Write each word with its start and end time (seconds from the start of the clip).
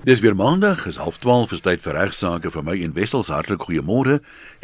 Dis 0.00 0.20
weer 0.20 0.36
maandag, 0.36 0.86
is 0.86 0.96
12:30 0.96 1.52
is 1.52 1.60
tyd 1.60 1.82
vir 1.84 1.92
regsaake 1.92 2.48
vir 2.50 2.62
my 2.64 2.72
en 2.86 2.94
Wessels 2.96 3.28
hartlik 3.28 3.66
goeiemôre 3.66 4.14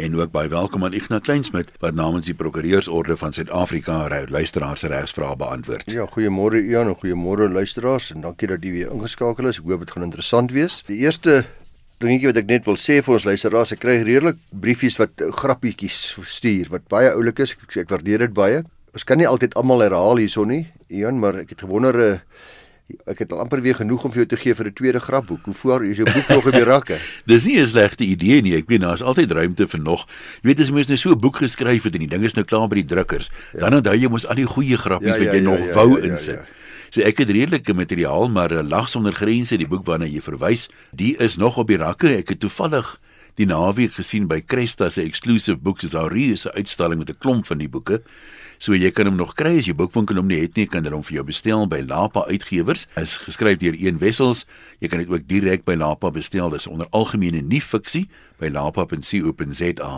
en 0.00 0.14
ook 0.16 0.30
baie 0.32 0.48
welkom 0.48 0.86
aan 0.86 0.96
Ignas 0.96 1.20
Kleinsmid 1.26 1.68
wat 1.82 1.94
namens 1.94 2.30
die 2.30 2.34
Prokureursorde 2.34 3.18
van 3.20 3.36
Suid-Afrika 3.36 3.98
luisteraars 4.32 4.80
se 4.80 4.88
regsvrae 4.88 5.36
beantwoord. 5.36 5.92
Ja, 5.92 6.06
goeiemôre 6.08 6.62
Ian 6.64 6.88
en 6.88 6.96
goeiemôre 6.96 7.50
luisteraars 7.52 8.14
en 8.14 8.24
dankie 8.24 8.48
dat 8.48 8.64
jy 8.64 8.72
weer 8.78 8.96
ingeskakel 8.96 9.52
is. 9.52 9.60
Ek 9.60 9.68
hoop 9.68 9.84
dit 9.84 9.92
gaan 9.92 10.08
interessant 10.08 10.56
wees. 10.56 10.80
Die 10.88 11.02
eerste 11.04 11.44
dingetjie 12.00 12.32
wat 12.32 12.40
ek 12.40 12.48
net 12.48 12.64
wil 12.64 12.80
sê 12.80 13.02
vir 13.04 13.18
ons 13.20 13.28
luisteraars, 13.28 13.76
ek 13.76 13.84
kry 13.84 14.00
redelik 14.08 14.40
briefies 14.56 14.96
wat 14.96 15.20
grappietjies 15.20 16.16
stuur 16.24 16.72
wat 16.72 16.88
baie 16.88 17.12
oulik 17.12 17.44
is. 17.44 17.52
Ek, 17.52 17.76
ek 17.84 17.92
waardeer 17.92 18.24
dit 18.24 18.32
baie. 18.32 18.64
Ons 18.96 19.04
kan 19.04 19.20
nie 19.20 19.28
altyd 19.28 19.52
almal 19.60 19.84
herhaal 19.84 20.16
hierson 20.16 20.48
nie, 20.48 20.62
Ian, 20.88 21.20
maar 21.20 21.44
ek 21.44 21.52
het 21.52 21.68
gewonder 21.68 21.92
'n 21.92 22.12
uh, 22.16 22.18
ek 22.86 23.24
het 23.24 23.32
al 23.34 23.40
amper 23.42 23.60
weer 23.62 23.74
genoeg 23.74 24.04
om 24.06 24.12
vir 24.14 24.22
jou 24.22 24.28
te 24.30 24.38
gee 24.38 24.54
vir 24.54 24.66
'n 24.66 24.72
tweede 24.72 25.00
grapboek. 25.00 25.44
Hoe 25.44 25.54
voor 25.54 25.84
is 25.86 25.96
jou 25.96 26.06
boek 26.12 26.28
nog 26.28 26.46
op 26.46 26.52
die 26.52 26.64
rakke? 26.74 26.98
Dis 27.26 27.46
nie 27.46 27.60
'n 27.60 27.66
slegte 27.66 28.04
idee 28.04 28.42
nie. 28.42 28.54
Ek 28.54 28.68
weet 28.68 28.80
daar 28.80 28.94
is 28.94 29.02
altyd 29.02 29.30
ruimte 29.30 29.66
vir 29.68 29.80
nog. 29.80 30.06
Jy 30.42 30.48
weet 30.48 30.60
as 30.60 30.70
mens 30.70 30.86
nou 30.86 30.96
so 30.96 31.10
'n 31.10 31.18
boek 31.18 31.36
geskryf 31.36 31.82
het 31.82 31.94
en 31.94 32.00
die 32.00 32.08
ding 32.08 32.24
is 32.24 32.34
nou 32.34 32.44
klaar 32.44 32.68
by 32.68 32.74
die 32.74 32.84
drukkers, 32.94 33.30
ja. 33.52 33.58
dan 33.58 33.74
onthou 33.74 33.96
jy 33.96 34.08
mos 34.08 34.26
al 34.26 34.34
die 34.34 34.46
goeie 34.46 34.76
grappies 34.76 35.14
ja, 35.14 35.18
ja, 35.18 35.24
wat 35.24 35.34
jy 35.34 35.42
ja, 35.42 35.48
nog 35.50 35.58
ja, 35.58 35.74
wou 35.74 35.90
ja, 35.90 35.98
ja, 35.98 36.10
insit. 36.10 36.34
Ja, 36.34 36.40
ja. 36.40 36.64
So 36.90 37.00
ek 37.02 37.18
het 37.18 37.30
redelike 37.30 37.74
materiaal, 37.74 38.28
maar 38.28 38.62
lag 38.62 38.88
sonder 38.88 39.12
grense, 39.12 39.56
die 39.58 39.66
boek 39.66 39.84
waarna 39.84 40.06
jy 40.06 40.20
verwys, 40.20 40.68
die 40.92 41.16
is 41.18 41.36
nog 41.36 41.56
op 41.56 41.66
die 41.66 41.76
rakke. 41.76 42.08
Ek 42.22 42.28
het 42.28 42.40
toevallig 42.40 43.00
die 43.36 43.46
naweek 43.46 43.98
gesien 43.98 44.28
by 44.28 44.40
Cresta 44.46 44.88
se 44.88 45.02
exclusive 45.02 45.58
books 45.58 45.84
is 45.84 45.90
daar 45.90 46.10
'n 46.10 46.14
reuse 46.14 46.52
uitstalling 46.54 46.98
met 46.98 47.10
'n 47.10 47.18
klomp 47.18 47.46
van 47.46 47.58
die 47.58 47.68
boeke. 47.68 48.02
So 48.58 48.76
jy 48.76 48.90
kan 48.94 49.10
hom 49.10 49.18
nog 49.20 49.34
kry 49.36 49.56
as 49.60 49.68
jy 49.68 49.74
boekwinkel 49.76 50.20
hom 50.20 50.30
nie 50.30 50.40
het 50.42 50.56
nie, 50.56 50.66
kan 50.70 50.84
jy 50.84 50.92
hom 50.94 51.04
vir 51.06 51.18
jou 51.18 51.26
bestel 51.28 51.66
by 51.70 51.82
Lapa 51.86 52.24
Uitgewers. 52.30 52.86
Is 52.96 53.18
geskryf 53.24 53.60
deur 53.60 53.76
Een 53.76 54.00
Wessels. 54.02 54.44
Jy 54.80 54.92
kan 54.92 55.02
dit 55.02 55.12
ook 55.12 55.26
direk 55.28 55.66
by 55.68 55.76
Lapa 55.76 56.10
bestel. 56.14 56.50
Dis 56.54 56.68
onder 56.70 56.88
algemene 56.96 57.42
nie 57.44 57.60
fiksie 57.60 58.06
by 58.40 58.50
lapa.co.za. 58.52 59.90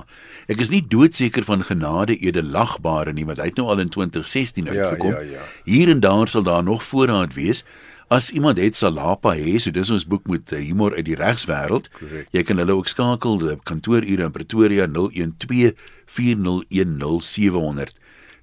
Ek 0.50 0.62
is 0.62 0.70
nie 0.70 0.82
doodseker 0.86 1.46
van 1.46 1.64
genade 1.66 2.16
edelagbare 2.22 3.14
nie, 3.14 3.26
want 3.28 3.42
hy 3.42 3.50
het 3.50 3.58
nou 3.58 3.68
al 3.72 3.82
in 3.82 3.92
2016 3.94 4.68
ja, 4.68 4.74
uitgekom. 4.74 5.14
Ja, 5.14 5.22
ja, 5.26 5.38
ja. 5.38 5.46
Hier 5.66 5.90
en 5.92 6.02
daar 6.04 6.30
sal 6.30 6.46
daar 6.46 6.64
nog 6.66 6.84
voorraad 6.86 7.34
wees. 7.38 7.64
As 8.08 8.30
iemand 8.32 8.56
het 8.56 8.76
Salapa 8.78 9.34
hê, 9.36 9.58
so 9.60 9.74
dis 9.74 9.90
ons 9.92 10.06
boek 10.08 10.30
met 10.32 10.54
eh, 10.56 10.62
humor 10.64 10.94
uit 10.96 11.04
die 11.10 11.18
regswêreld. 11.18 11.90
Jy 12.32 12.44
kan 12.48 12.56
hulle 12.62 12.78
ook 12.78 12.88
skakel 12.88 13.42
op 13.52 13.66
kantoorure 13.68 14.24
in 14.24 14.32
Pretoria 14.32 14.86
012 14.88 15.74
401 16.08 16.96
0700 17.20 17.92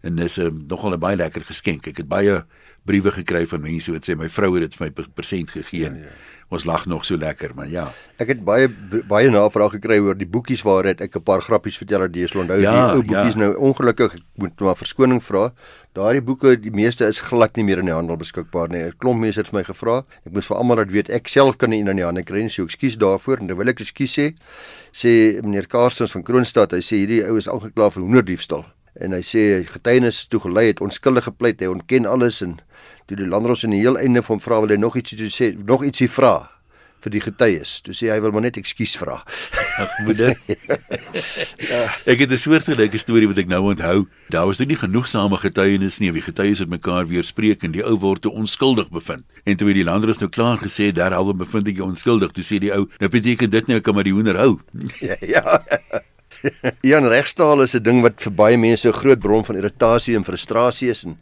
en 0.05 0.15
dis 0.15 0.37
'n 0.37 0.45
ehm, 0.45 0.65
nogal 0.67 0.93
'n 0.93 0.99
baie 0.99 1.17
lekker 1.17 1.43
geskenk. 1.45 1.87
Ek 1.87 1.97
het 1.97 2.07
baie 2.07 2.45
briewe 2.85 3.11
gekry 3.11 3.47
van 3.47 3.61
mense 3.61 3.91
wat 3.91 4.05
sê 4.09 4.15
my 4.15 4.29
vrou 4.29 4.53
het 4.53 4.61
dit 4.61 4.75
vir 4.75 4.87
my 4.87 5.05
persent 5.15 5.51
gegee. 5.51 5.89
Ja, 5.89 5.93
ja. 5.93 6.13
Ons 6.53 6.63
lag 6.63 6.85
nog 6.85 7.05
so 7.05 7.17
lekker, 7.17 7.55
maar 7.55 7.67
ja. 7.67 7.91
Ek 8.21 8.27
het 8.27 8.43
baie 8.45 8.69
baie 9.09 9.29
navrae 9.29 9.69
gekry 9.69 9.97
oor 9.97 10.17
die 10.17 10.29
boekies 10.29 10.61
waar 10.61 10.85
het 10.85 11.01
ek 11.01 11.15
'n 11.15 11.23
paar 11.23 11.41
grappies 11.41 11.77
vertel 11.77 12.07
jy 12.13 12.27
sal 12.27 12.41
onthou 12.41 12.59
ja, 12.61 12.71
die 12.71 12.95
ou 12.95 13.01
boekies 13.01 13.33
ja. 13.33 13.39
nou 13.39 13.55
ongelukkig 13.57 14.13
ek 14.13 14.21
moet 14.35 14.59
maar 14.59 14.75
verskoning 14.75 15.23
vra. 15.23 15.53
Daardie 15.93 16.21
boeke, 16.21 16.59
die 16.59 16.71
meeste 16.71 17.07
is 17.07 17.19
glad 17.19 17.55
nie 17.55 17.63
meer 17.63 17.79
in 17.79 17.85
die 17.85 17.93
handel 17.93 18.17
beskikbaar 18.17 18.69
nie. 18.69 18.83
'n 18.83 18.93
Klomp 18.97 19.19
mense 19.19 19.39
het 19.39 19.49
vir 19.49 19.59
my 19.59 19.63
gevra. 19.63 20.03
Ek 20.25 20.33
moet 20.33 20.45
vir 20.45 20.57
almal 20.57 20.75
dat 20.75 20.91
weet 20.91 21.09
ek 21.09 21.27
self 21.27 21.57
kan 21.57 21.69
nie 21.69 21.79
in 21.79 21.95
die 21.95 22.05
hande 22.05 22.23
kry 22.23 22.41
nie. 22.41 22.49
So 22.49 22.63
ekskuus 22.63 22.97
daarvoor 22.97 23.39
en 23.39 23.47
terwyl 23.47 23.69
ek 23.69 23.79
ekskuus 23.79 24.13
sê, 24.13 24.35
sê 24.93 25.41
meneer 25.41 25.67
Karstens 25.67 26.11
van 26.11 26.23
Kroonstad, 26.23 26.71
hy 26.71 26.81
sê 26.81 26.95
hierdie 26.95 27.25
ou 27.27 27.37
is 27.37 27.47
aangekla 27.47 27.89
vir 27.89 28.03
hoenderdiefstal 28.03 28.65
en 29.01 29.15
hy 29.15 29.21
sê 29.25 29.45
getuienis 29.67 30.25
toe 30.31 30.39
gelei 30.39 30.67
het 30.71 30.81
onskuldig 30.81 31.27
gepleit 31.29 31.61
hy 31.63 31.71
ontken 31.71 32.05
alles. 32.09 32.41
En 32.45 32.57
toe 33.05 33.17
die 33.19 33.27
landros 33.29 33.63
in 33.63 33.75
die 33.75 33.83
heel 33.83 33.99
einde 33.99 34.23
van 34.25 34.41
vra 34.41 34.61
wil 34.63 34.73
hy 34.73 34.79
nog 34.81 34.95
ietsie 34.97 35.17
toe 35.19 35.31
sê 35.33 35.53
nog 35.65 35.83
ietsie 35.85 36.09
vra 36.09 36.35
vir 37.05 37.13
die 37.13 37.21
getuies? 37.21 37.79
Toe 37.85 37.93
sê 37.93 38.09
hy 38.09 38.17
wil 38.23 38.33
maar 38.33 38.45
net 38.47 38.57
ekskuus 38.57 38.95
vra. 38.97 39.19
Ag 39.81 39.99
moeder. 40.07 40.35
Ja. 41.65 41.87
ek 42.05 42.19
het 42.19 42.31
'n 42.31 42.37
soortgelyke 42.37 42.99
storie 42.99 43.27
wat 43.27 43.37
ek 43.37 43.47
nou 43.47 43.71
onthou. 43.71 44.07
Daar 44.29 44.45
was 44.45 44.59
nie 44.59 44.75
genoegsame 44.75 45.37
getuienis 45.37 45.99
nie 45.99 46.11
wie 46.11 46.21
getuies 46.21 46.59
het 46.59 46.69
mekaar 46.69 47.07
weer 47.07 47.23
spreek 47.23 47.63
en 47.63 47.71
die 47.71 47.83
ou 47.83 47.95
word 47.97 48.21
te 48.21 48.29
onskuldig 48.29 48.89
bevind. 48.89 49.23
En 49.45 49.57
toe 49.57 49.67
het 49.67 49.75
die 49.75 49.83
landros 49.87 50.19
nou 50.19 50.29
klaar 50.29 50.57
gesê 50.57 50.91
derhalwe 50.91 51.33
bevind 51.33 51.67
ek 51.67 51.75
jou 51.75 51.87
onskuldig. 51.87 52.31
Toe 52.31 52.43
sê 52.43 52.59
die 52.59 52.73
ou 52.73 52.87
nou 52.99 53.09
beteken 53.09 53.49
dit 53.49 53.67
nou 53.67 53.77
ek 53.77 53.83
kan 53.83 53.95
maar 53.95 54.03
die 54.03 54.13
hoender 54.13 54.37
hou. 54.37 54.59
Ja 54.99 55.15
ja 55.21 55.61
Ja, 56.89 56.99
regstaal 56.99 57.61
is 57.61 57.75
'n 57.75 57.83
ding 57.83 58.01
wat 58.01 58.21
vir 58.21 58.31
baie 58.31 58.57
mense 58.57 58.87
'n 58.87 58.93
groot 58.93 59.19
bron 59.19 59.45
van 59.45 59.55
irritasie 59.55 60.15
en 60.15 60.23
frustrasie 60.23 60.89
is 60.89 61.03
en 61.03 61.17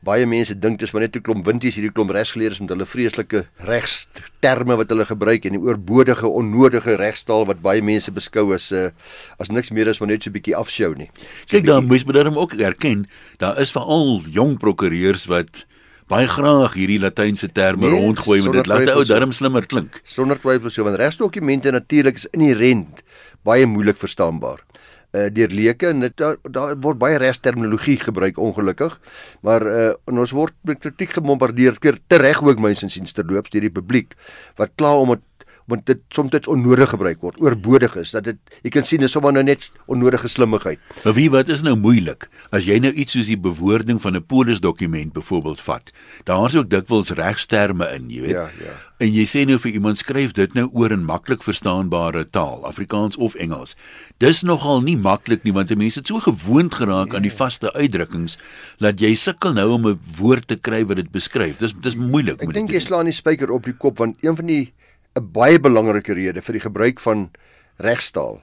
baie 0.00 0.26
mense 0.26 0.54
dink 0.54 0.78
dis 0.78 0.92
maar 0.92 1.02
net 1.02 1.16
'n 1.16 1.22
klomp 1.22 1.44
winties 1.44 1.74
hierdie 1.74 1.92
klomp 1.92 2.10
regsgeleerdes 2.10 2.60
met 2.60 2.70
hulle 2.70 2.86
vreeslike 2.86 3.46
regsterme 3.66 4.76
wat 4.76 4.90
hulle 4.90 5.04
gebruik 5.04 5.44
en 5.44 5.58
die 5.58 5.64
oorbodige 5.64 6.28
onnodige 6.28 6.96
regstaal 6.96 7.46
wat 7.46 7.62
baie 7.62 7.82
mense 7.82 8.10
beskou 8.10 8.54
as 8.54 8.70
'n 8.72 8.76
uh, 8.76 8.90
as 9.38 9.50
niks 9.50 9.70
meer 9.70 9.88
as 9.88 10.00
maar 10.00 10.08
net 10.08 10.22
so 10.22 10.30
'n 10.30 10.38
bietjie 10.38 10.56
afshow 10.56 10.94
nie. 10.94 11.10
So 11.46 11.56
Kyk, 11.56 11.66
dan 11.66 11.86
moet 11.86 12.06
jy 12.06 12.12
dan 12.12 12.36
ook 12.36 12.54
erken, 12.54 13.08
daar 13.38 13.58
is 13.58 13.72
veral 13.72 14.22
jong 14.26 14.58
prokureurs 14.58 15.26
wat 15.26 15.66
baie 16.08 16.28
graag 16.28 16.72
hierdie 16.72 17.00
latynse 17.00 17.50
terme 17.52 17.88
nee, 17.88 18.00
rondgooi 18.00 18.40
want 18.42 18.56
dit 18.56 18.66
laat 18.66 18.90
ou 18.94 19.04
darm 19.04 19.32
slimmer 19.32 19.66
klink. 19.66 20.00
Sonder 20.04 20.38
twyfel 20.40 20.70
so 20.70 20.84
want 20.84 20.96
regsdokumente 20.96 21.70
natuurlik 21.70 22.16
is 22.16 22.26
inherent 22.32 23.02
baie 23.46 23.66
moeilik 23.66 23.96
verstaanbaar. 23.96 24.64
Uh, 25.08 25.30
deur 25.32 25.48
leuke 25.48 25.88
en 25.88 26.02
dit 26.04 26.16
daar, 26.20 26.36
daar 26.52 26.74
word 26.84 26.98
baie 27.00 27.16
regsterminologie 27.16 27.96
gebruik 28.02 28.38
ongelukkig. 28.38 28.98
Maar 29.40 29.64
uh, 29.66 29.92
ons 30.04 30.34
word 30.36 30.54
met 30.68 30.82
kritiek 30.84 31.14
gebombardeer 31.16 31.78
keer 31.80 31.96
tereg 32.12 32.42
ook 32.44 32.60
mense 32.60 32.88
sien 32.92 33.08
terloops 33.08 33.50
deur 33.54 33.64
die 33.64 33.72
publiek 33.72 34.12
wat 34.60 34.74
kla 34.76 34.92
om 35.00 35.14
dit 35.16 35.24
want 35.68 35.86
dit 35.86 36.00
soms 36.14 36.32
onnodig 36.48 36.88
gebruik 36.90 37.20
word 37.20 37.40
oorbodig 37.44 37.96
is 38.00 38.14
dat 38.16 38.24
dit 38.24 38.36
jy 38.64 38.72
kan 38.72 38.86
sien 38.86 39.00
dis 39.04 39.12
sommer 39.12 39.32
nou 39.36 39.44
net 39.44 39.68
onnodige 39.86 40.28
slimmigheid. 40.28 40.80
Maar 41.04 41.14
wie 41.14 41.28
wat 41.30 41.48
is 41.52 41.62
nou 41.62 41.76
moeilik 41.76 42.28
as 42.50 42.64
jy 42.64 42.78
nou 42.80 42.92
iets 42.92 43.16
soos 43.16 43.28
die 43.28 43.38
bewoording 43.38 44.00
van 44.00 44.16
'n 44.16 44.24
polisdokument 44.24 45.12
byvoorbeeld 45.12 45.60
vat. 45.60 45.92
Daar's 46.24 46.56
ook 46.56 46.70
dikwels 46.70 47.10
regsterme 47.10 47.88
in, 47.94 48.10
jy 48.10 48.20
weet. 48.20 48.30
Ja, 48.30 48.48
ja. 48.64 48.74
En 48.98 49.12
jy 49.14 49.24
sê 49.30 49.44
nou 49.46 49.58
vir 49.58 49.72
iemand 49.72 49.98
skryf 49.98 50.32
dit 50.32 50.54
nou 50.54 50.68
oor 50.72 50.90
in 50.90 51.04
maklik 51.04 51.42
verstaanbare 51.42 52.24
taal, 52.30 52.64
Afrikaans 52.66 53.16
of 53.16 53.34
Engels. 53.34 53.76
Dis 54.18 54.42
nogal 54.42 54.80
nie 54.82 54.96
maklik 54.96 55.44
nie 55.44 55.52
want 55.52 55.70
mense 55.76 56.00
het 56.00 56.08
so 56.08 56.18
gewoond 56.18 56.74
geraak 56.74 57.14
aan 57.14 57.22
die 57.22 57.30
ja. 57.30 57.36
vaste 57.36 57.72
uitdrukkings 57.72 58.38
dat 58.78 59.00
jy 59.00 59.14
sukkel 59.14 59.52
nou 59.52 59.70
om 59.72 59.86
'n 59.88 60.00
woord 60.18 60.48
te 60.48 60.56
kry 60.56 60.84
wat 60.84 60.96
dit 60.96 61.10
beskryf. 61.10 61.58
Dis 61.58 61.72
dis 61.72 61.94
moeilik. 61.94 62.42
Ek 62.42 62.52
dink 62.52 62.70
jy 62.70 62.80
slaan 62.80 63.04
die 63.04 63.14
spyker 63.14 63.50
op 63.50 63.64
die 63.64 63.76
kop 63.76 63.98
want 63.98 64.16
een 64.20 64.36
van 64.36 64.46
die 64.46 64.72
'n 65.16 65.32
baie 65.32 65.58
belangrike 65.58 66.14
rede 66.14 66.42
vir 66.42 66.52
die 66.58 66.66
gebruik 66.66 67.00
van 67.00 67.30
regstaal 67.78 68.42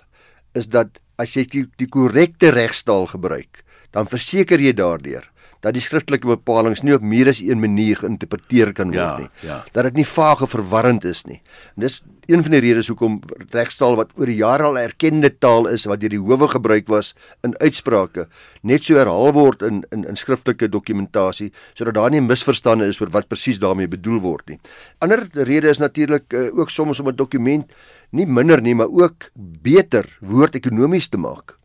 is 0.53 0.67
dat 0.67 0.99
as 1.17 1.35
jy 1.35 1.45
die, 1.51 1.65
die 1.79 1.87
korrekte 1.87 2.51
regstaal 2.51 3.07
gebruik, 3.07 3.63
dan 3.91 4.07
verseker 4.07 4.59
jy 4.59 4.73
daardeur 4.75 5.29
dat 5.65 5.73
die 5.73 5.81
skriftelike 5.81 6.29
bepalinge 6.29 6.77
nie 6.85 6.93
op 6.93 7.05
meer 7.05 7.31
as 7.31 7.41
een 7.41 7.61
manier 7.61 7.97
geïnterpreteer 7.97 8.73
kan 8.77 8.91
word 8.93 9.01
ja, 9.01 9.13
nie. 9.23 9.29
Ja. 9.47 9.63
Dat 9.73 9.89
dit 9.89 10.03
nie 10.03 10.09
vaag 10.09 10.43
of 10.45 10.53
verwarrend 10.53 11.07
is 11.09 11.23
nie. 11.25 11.39
En 11.73 11.87
dis 11.87 12.01
een 12.29 12.41
van 12.45 12.55
die 12.55 12.61
redes 12.61 12.89
hoekom 12.89 13.17
regstaal 13.53 13.97
wat 13.97 14.13
oor 14.17 14.29
die 14.29 14.37
jare 14.39 14.65
al 14.69 14.77
erkende 14.81 15.29
taal 15.29 15.69
is 15.69 15.85
wat 15.89 16.01
deur 16.01 16.13
die 16.13 16.21
howe 16.21 16.49
gebruik 16.53 16.87
was 16.89 17.13
in 17.45 17.53
uitsprake 17.61 18.27
net 18.65 18.85
so 18.85 18.97
herhaal 18.97 19.33
word 19.33 19.65
in 19.65 19.83
in 19.93 20.05
in 20.09 20.17
skriftelike 20.17 20.69
dokumentasie 20.73 21.51
sodat 21.73 21.97
daar 21.97 22.13
nie 22.13 22.21
misverstande 22.21 22.89
is 22.89 23.01
oor 23.01 23.13
wat 23.13 23.29
presies 23.29 23.61
daarmee 23.61 23.89
bedoel 23.89 24.21
word 24.21 24.49
nie. 24.53 24.59
Ander 25.01 25.27
rede 25.33 25.69
is 25.69 25.81
natuurlik 25.81 26.33
uh, 26.33 26.49
ook 26.53 26.69
soms 26.69 26.99
om 26.99 27.09
'n 27.09 27.15
dokument 27.15 27.71
nie 28.11 28.25
minder 28.25 28.61
nie, 28.61 28.75
maar 28.75 28.89
ook 28.89 29.29
beter 29.61 30.05
woordekonomies 30.21 31.09
te 31.09 31.17
maak 31.17 31.57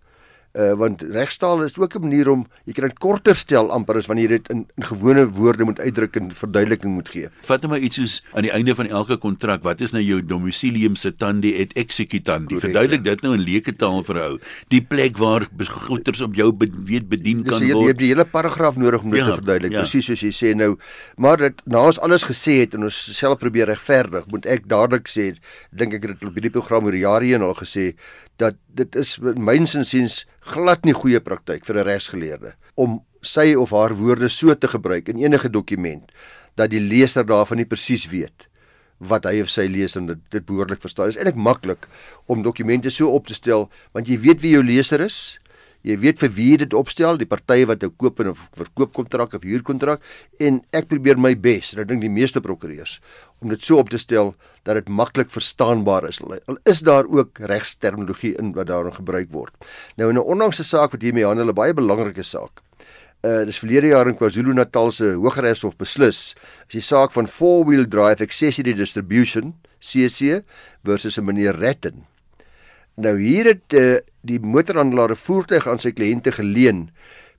uh, 0.53 0.73
want 0.79 1.03
regstaal 1.03 1.63
is 1.63 1.79
ook 1.79 1.95
'n 1.95 2.03
manier 2.03 2.29
om 2.29 2.47
jy 2.65 2.73
kan 2.73 2.89
dit 2.89 2.99
korter 2.99 3.37
stel 3.37 3.71
amper 3.71 3.97
as 3.97 4.07
wanneer 4.07 4.31
jy 4.31 4.37
dit 4.39 4.49
in, 4.51 4.67
in 4.77 4.85
gewone 4.85 5.29
woorde 5.29 5.65
moet 5.65 5.81
uitdruk 5.81 6.17
en 6.17 6.31
verduideliking 6.33 6.95
moet 6.95 7.09
gee. 7.09 7.29
Vat 7.43 7.63
nou 7.63 7.71
maar 7.73 7.83
iets 7.83 7.97
soos 7.97 8.23
aan 8.33 8.43
die 8.43 8.53
einde 8.53 8.75
van 8.75 8.87
elke 8.87 9.17
kontrak, 9.17 9.63
wat 9.63 9.81
is 9.81 9.93
nou 9.93 10.03
jou 10.03 10.21
domicilium 10.23 10.97
setandi 10.97 11.55
et 11.57 11.73
executandi? 11.73 12.59
Verduidelik 12.59 13.05
ja. 13.05 13.15
dit 13.15 13.23
nou 13.23 13.35
in 13.35 13.45
leuke 13.45 13.77
taal 13.77 14.03
vir 14.03 14.17
'n 14.17 14.23
ou. 14.31 14.39
Die 14.69 14.83
plek 14.83 15.19
waar 15.19 15.49
goederes 15.59 16.21
op 16.21 16.35
jou 16.35 16.53
be 16.53 16.69
weet 16.85 17.09
bedien 17.09 17.45
kan 17.45 17.63
jy, 17.63 17.73
word. 17.73 17.83
Jy 17.83 17.89
het 17.89 17.99
die 17.99 18.09
hele 18.09 18.25
paragraaf 18.25 18.77
nodig 18.77 19.03
om 19.03 19.11
dit 19.11 19.21
ja, 19.21 19.27
te 19.27 19.35
verduidelik. 19.35 19.73
Ja. 19.73 19.85
Presies 19.85 20.05
soos 20.05 20.21
jy 20.21 20.33
sê 20.33 20.55
nou, 20.57 20.77
maar 21.17 21.37
dit 21.37 21.63
na 21.67 21.85
ons 21.87 22.01
alles 22.01 22.25
gesê 22.25 22.61
het 22.61 22.75
en 22.75 22.83
ons 22.83 23.19
self 23.19 23.39
probeer 23.39 23.67
regverdig, 23.67 24.27
moet 24.31 24.47
ek 24.47 24.67
dadelik 24.67 25.09
sê, 25.09 25.35
dink 25.71 25.95
ek 25.95 26.03
het 26.03 26.19
dit 26.19 26.29
op 26.29 26.35
hierdie 26.35 26.51
program 26.51 26.85
oor 26.85 26.97
jare 26.97 27.25
heen 27.25 27.43
al 27.43 27.55
gesê 27.55 27.95
dat 28.41 28.57
dit 28.75 28.97
is 28.97 29.19
mynsinsiens 29.21 30.25
glad 30.41 30.85
nie 30.85 30.95
goeie 30.97 31.21
praktyk 31.21 31.65
vir 31.65 31.79
'n 31.79 31.87
regsgeleerde 31.87 32.55
om 32.75 33.01
sy 33.23 33.55
of 33.55 33.71
haar 33.71 33.95
woorde 33.95 34.29
so 34.29 34.55
te 34.55 34.69
gebruik 34.69 35.09
in 35.09 35.19
enige 35.19 35.51
dokument 35.51 36.11
dat 36.57 36.71
die 36.71 36.81
leser 36.81 37.25
daarvan 37.25 37.59
nie 37.59 37.69
presies 37.69 38.09
weet 38.09 38.49
wat 39.01 39.25
hy 39.25 39.41
of 39.41 39.49
sy 39.49 39.65
lees 39.67 39.97
en 39.97 40.07
dit, 40.07 40.19
dit 40.31 40.45
behoorlik 40.45 40.81
verstaan. 40.81 41.09
Dit 41.09 41.17
is 41.17 41.21
eintlik 41.23 41.41
maklik 41.41 41.87
om 42.27 42.43
dokumente 42.43 42.91
so 42.91 43.09
op 43.09 43.27
te 43.27 43.35
stel 43.35 43.71
want 43.93 44.09
jy 44.09 44.19
weet 44.21 44.43
wie 44.45 44.53
jou 44.53 44.63
leser 44.65 45.01
is. 45.01 45.39
Jy 45.83 45.97
weet 45.97 46.19
vir 46.21 46.29
wie 46.37 46.51
jy 46.53 46.57
dit 46.61 46.75
opstel, 46.77 47.17
die 47.17 47.29
partye 47.29 47.67
wat 47.67 47.83
'n 47.83 47.95
koop 47.97 48.21
en 48.21 48.29
'n 48.29 48.37
verkoopkontrak 48.57 49.35
of 49.35 49.43
huurkontrak 49.43 50.01
en 50.39 50.61
ek 50.73 50.89
probeer 50.89 51.17
my 51.17 51.35
bes, 51.35 51.73
en 51.73 51.81
ek 51.81 51.89
dink 51.89 52.03
die 52.03 52.11
meeste 52.11 52.41
prokureurs 52.41 53.01
om 53.41 53.49
dit 53.49 53.65
so 53.65 53.79
op 53.79 53.89
te 53.89 53.99
stel 53.99 54.35
dat 54.65 54.75
dit 54.75 54.89
maklik 54.89 55.31
verstaanbaar 55.31 56.09
is. 56.09 56.21
Al 56.21 56.59
is 56.65 56.81
daar 56.81 57.07
ook 57.09 57.39
regsterminologie 57.39 58.37
in 58.39 58.53
wat 58.53 58.67
daarin 58.67 58.93
gebruik 58.93 59.33
word. 59.33 59.53
Nou 59.97 60.11
in 60.11 60.17
'n 60.17 60.23
onlangse 60.23 60.65
saak 60.65 60.93
wat 60.93 61.03
hiermee 61.03 61.25
handel, 61.25 61.49
'n 61.49 61.55
baie 61.55 61.75
belangrike 61.75 62.23
saak. 62.23 62.61
Uh 63.23 63.45
dis 63.45 63.59
verlede 63.59 63.87
jaar 63.87 64.09
in 64.09 64.17
KwaZulu-Natal 64.17 64.93
se 64.93 65.05
Hooggeregshof 65.05 65.77
beslis, 65.77 66.35
is 66.69 66.73
die 66.73 66.81
saak 66.81 67.13
van 67.13 67.27
four-wheel 67.27 67.89
drive 67.89 68.23
accessory 68.23 68.73
distribution, 68.73 69.55
CC 69.79 70.43
versus 70.85 71.19
'n 71.19 71.25
meneer 71.25 71.57
Retten. 71.57 72.10
Nou 72.95 73.19
hier 73.21 73.45
het 73.45 73.77
uh, 73.77 73.99
die 74.27 74.41
motorhandelaar 74.41 75.11
'n 75.11 75.17
voertuig 75.17 75.67
aan 75.69 75.79
sy 75.79 75.93
kliënte 75.93 76.33
geleen 76.33 76.91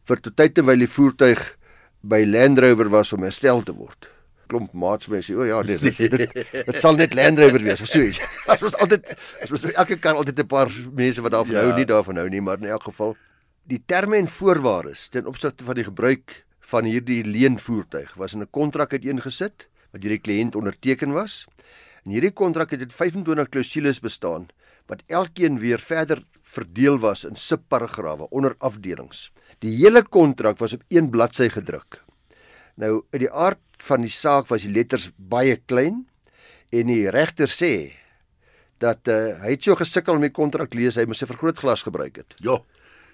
vir 0.07 0.21
tot 0.21 0.35
tyd 0.35 0.53
terwyl 0.53 0.79
die 0.79 0.89
voertuig 0.89 1.57
by 2.01 2.23
Land 2.25 2.59
Rover 2.59 2.89
was 2.89 3.13
om 3.13 3.23
herstel 3.23 3.61
te 3.61 3.73
word. 3.73 4.09
Klomp 4.47 4.73
maats 4.73 5.07
my 5.07 5.21
sê, 5.21 5.35
"O 5.35 5.43
ja, 5.43 5.61
nee, 5.61 5.77
dit 5.77 5.97
dit, 5.97 6.33
dit 6.51 6.79
sal 6.79 6.95
net 6.95 7.13
Land 7.13 7.39
Rover 7.39 7.61
wees 7.61 7.81
of 7.81 7.87
so 7.87 8.01
iets." 8.01 8.19
Dit 8.47 8.59
was 8.59 8.75
altyd 8.75 9.07
dit 9.07 9.49
was 9.49 9.63
elke 9.63 9.97
kar 9.99 10.15
altyd 10.15 10.39
'n 10.39 10.47
paar 10.47 10.71
mense 10.93 11.21
wat 11.21 11.31
daarvan 11.31 11.55
ja. 11.55 11.61
hou, 11.61 11.75
nie 11.75 11.85
daarvan 11.85 12.17
hou 12.17 12.29
nie, 12.29 12.41
maar 12.41 12.57
in 12.57 12.67
elk 12.67 12.83
geval 12.83 13.15
die 13.63 13.83
terme 13.85 14.17
en 14.17 14.27
voorwaardes 14.27 15.07
ten 15.09 15.25
opsigte 15.25 15.63
van 15.63 15.75
die 15.75 15.83
gebruik 15.83 16.45
van 16.59 16.83
hierdie 16.83 17.23
leenvoertuig 17.23 18.13
was 18.13 18.33
in 18.33 18.41
'n 18.41 18.49
kontrak 18.49 18.91
uiteengesit 18.91 19.67
wat 19.91 20.01
deur 20.01 20.17
die 20.17 20.23
kliënt 20.23 20.55
onderteken 20.55 21.11
was. 21.11 21.45
En 22.03 22.11
hierdie 22.11 22.33
kontrak 22.33 22.71
het 22.71 22.93
25 22.93 23.49
klousules 23.49 23.99
bestaan 23.99 24.49
wat 24.91 25.03
elkeen 25.07 25.59
weer 25.61 25.79
verder 25.79 26.23
verdeel 26.43 26.99
was 26.99 27.23
in 27.23 27.37
subparagrawe 27.39 28.27
onder 28.29 28.57
afdelings. 28.59 29.29
Die 29.63 29.71
hele 29.77 30.03
kontrak 30.03 30.59
was 30.59 30.75
op 30.75 30.83
een 30.91 31.09
bladsy 31.13 31.47
gedruk. 31.53 32.01
Nou 32.75 33.03
uit 33.11 33.23
die 33.23 33.31
aard 33.31 33.61
van 33.87 34.03
die 34.03 34.11
saak 34.11 34.49
was 34.51 34.65
die 34.67 34.73
letters 34.73 35.09
baie 35.15 35.55
klein 35.65 36.03
en 36.75 36.91
die 36.91 37.07
regter 37.13 37.49
sê 37.51 37.73
dat 38.81 39.07
uh, 39.07 39.37
hy 39.43 39.55
het 39.55 39.63
so 39.63 39.77
gesukkel 39.77 40.17
om 40.17 40.23
die 40.25 40.33
kontrak 40.33 40.73
lees, 40.73 40.97
hy 40.97 41.05
moes 41.05 41.21
'n 41.21 41.29
vergrootglas 41.29 41.85
gebruik 41.85 42.17
het. 42.17 42.35
Ja 42.41 42.59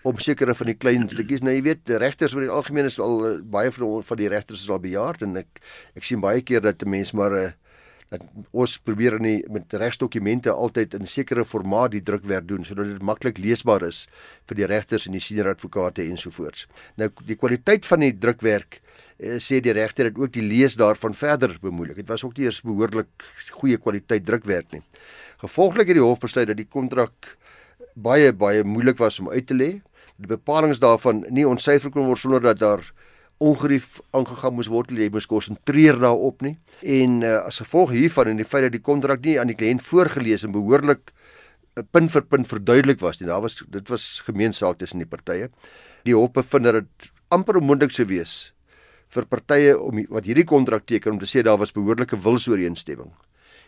om 0.07 0.19
sekere 0.23 0.55
van 0.55 0.69
die 0.71 0.77
klein 0.77 1.07
stukkies 1.09 1.41
nou 1.43 1.53
jy 1.55 1.63
weet 1.65 1.85
die 1.89 1.97
regters 1.99 2.35
oor 2.35 2.45
die 2.45 2.53
algemeen 2.53 2.87
is 2.87 2.99
al 3.03 3.17
uh, 3.25 3.31
baie 3.43 3.71
van 3.75 4.03
van 4.07 4.19
die 4.19 4.29
regters 4.31 4.63
is 4.63 4.69
al 4.69 4.79
bejaard 4.79 5.25
en 5.25 5.35
ek 5.41 5.61
ek 5.97 6.07
sien 6.07 6.21
baie 6.23 6.41
keer 6.41 6.61
dat 6.61 6.83
'n 6.83 6.89
mens 6.89 7.13
maar 7.13 7.31
'n 7.31 7.49
uh, 7.49 7.51
dat 8.13 8.23
ons 8.55 8.77
probeer 8.87 9.17
in 9.17 9.25
die, 9.27 9.37
met 9.51 9.73
regsdokumente 9.75 10.51
altyd 10.53 10.95
in 10.97 11.07
sekere 11.09 11.43
formaat 11.45 11.93
die 11.95 12.03
drukwerk 12.07 12.47
doen 12.47 12.63
sodat 12.67 12.93
dit 12.93 13.03
maklik 13.03 13.41
leesbaar 13.43 13.83
is 13.87 14.05
vir 14.47 14.61
die 14.61 14.69
regters 14.69 15.07
en 15.07 15.17
die 15.17 15.23
senior 15.23 15.51
advokate 15.51 16.05
ensovoorts. 16.07 16.67
Nou 16.99 17.09
die 17.27 17.39
kwaliteit 17.39 17.87
van 17.89 18.05
die 18.05 18.13
drukwerk 18.15 18.79
eh, 18.79 19.37
sê 19.43 19.59
die 19.63 19.75
regter 19.75 20.11
het 20.11 20.19
ook 20.19 20.31
die 20.35 20.45
lees 20.45 20.77
daarvan 20.79 21.17
verder 21.17 21.57
bemoeilik. 21.61 21.99
Dit 21.99 22.13
was 22.13 22.23
ook 22.23 22.37
nie 22.37 22.47
eers 22.47 22.61
behoorlik 22.63 23.27
goeie 23.59 23.79
kwaliteit 23.81 24.25
drukwerk 24.25 24.71
nie. 24.77 24.83
Gevolglik 25.43 25.91
het 25.91 25.99
die 25.99 26.05
hof 26.05 26.23
besluit 26.23 26.47
dat 26.47 26.57
die 26.57 26.69
kontrak 26.69 27.35
baie 27.93 28.31
baie 28.33 28.63
moeilik 28.63 28.97
was 29.01 29.19
om 29.19 29.29
uit 29.33 29.47
te 29.49 29.57
lê. 29.57 29.71
Die 30.17 30.31
bepalinge 30.31 30.79
daarvan 30.81 31.25
nie 31.29 31.45
ontsyfer 31.45 31.91
kon 31.93 32.07
word 32.07 32.23
sonder 32.23 32.41
dat 32.41 32.63
daar 32.63 32.87
ongerief 33.43 33.99
aangegaan 34.17 34.55
moes 34.57 34.69
word, 34.71 34.91
jy 34.91 35.09
moes 35.13 35.27
konsentreer 35.29 35.99
daarop 36.01 36.41
nie. 36.45 36.55
En 36.81 37.21
uh, 37.21 37.37
as 37.45 37.61
gevolg 37.61 37.93
hiervan 37.93 38.31
en 38.31 38.41
die 38.41 38.47
feit 38.47 38.65
dat 38.65 38.73
die 38.73 38.83
kontrak 38.83 39.21
nie 39.25 39.37
aan 39.39 39.51
die 39.51 39.57
kliënt 39.57 39.85
voorgeles 39.85 40.45
en 40.47 40.55
behoorlik 40.55 41.11
uh, 41.11 41.83
punt 41.93 42.11
vir 42.13 42.25
punt 42.25 42.49
verduidelik 42.49 43.01
was 43.03 43.21
nie. 43.21 43.29
Daar 43.29 43.43
was 43.45 43.59
dit 43.61 43.93
was 43.93 44.07
gemeensaak 44.25 44.81
tussen 44.81 45.03
die 45.03 45.09
partye. 45.09 45.51
Die 46.07 46.17
hof 46.17 46.33
bevind 46.33 46.69
dat 46.69 46.81
dit 46.81 47.11
amper 47.33 47.61
onmoontlik 47.61 47.93
sou 47.93 48.07
wees 48.09 48.37
vir 49.13 49.27
partye 49.29 49.77
om 49.79 50.01
wat 50.11 50.27
hierdie 50.27 50.47
kontrak 50.47 50.87
teken 50.89 51.15
om 51.15 51.19
te 51.21 51.29
sê 51.29 51.43
daar 51.45 51.59
was 51.61 51.75
behoorlike 51.75 52.17
wilsooreenstemming. 52.23 53.13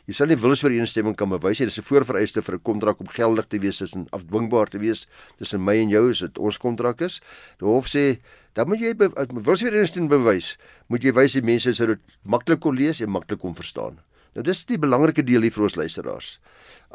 Jy 0.10 0.16
sal 0.18 0.32
nie 0.32 0.40
wilsooreenstemming 0.42 1.14
kan 1.14 1.30
bewys 1.30 1.60
nie. 1.60 1.68
Dit 1.70 1.76
is 1.78 1.78
'n 1.78 1.86
voorvereiste 1.86 2.42
vir 2.42 2.56
'n 2.56 2.64
kontrak 2.66 3.00
om 3.00 3.08
geldig 3.08 3.46
te 3.46 3.60
wees 3.60 3.94
en 3.94 4.08
afdwingbaar 4.10 4.68
te 4.68 4.80
wees 4.80 5.06
tussen 5.38 5.64
my 5.64 5.78
en 5.78 5.90
jou 5.90 6.10
as 6.10 6.20
dit 6.20 6.38
ons 6.40 6.58
kontrak 6.58 7.02
is. 7.02 7.22
Die 7.60 7.68
hof 7.68 7.86
sê 7.86 8.18
dan 8.56 8.68
moet 8.68 8.80
jy 8.80 8.96
wilsooreenstemming 8.98 10.10
bewys. 10.10 10.58
Moet 10.88 11.04
jy 11.04 11.14
wys 11.14 11.34
die 11.34 11.42
mense 11.42 11.74
sou 11.74 11.88
dit 11.88 12.00
maklik 12.24 12.60
kon 12.60 12.76
lees 12.76 13.02
en 13.02 13.10
maklik 13.10 13.40
kon 13.40 13.54
verstaan. 13.54 14.00
Nou 14.38 14.44
dis 14.46 14.62
die 14.70 14.78
belangrike 14.78 15.24
deel 15.26 15.48
hier 15.48 15.54
vir 15.54 15.66
ons 15.66 15.76
luisteraars. 15.80 16.36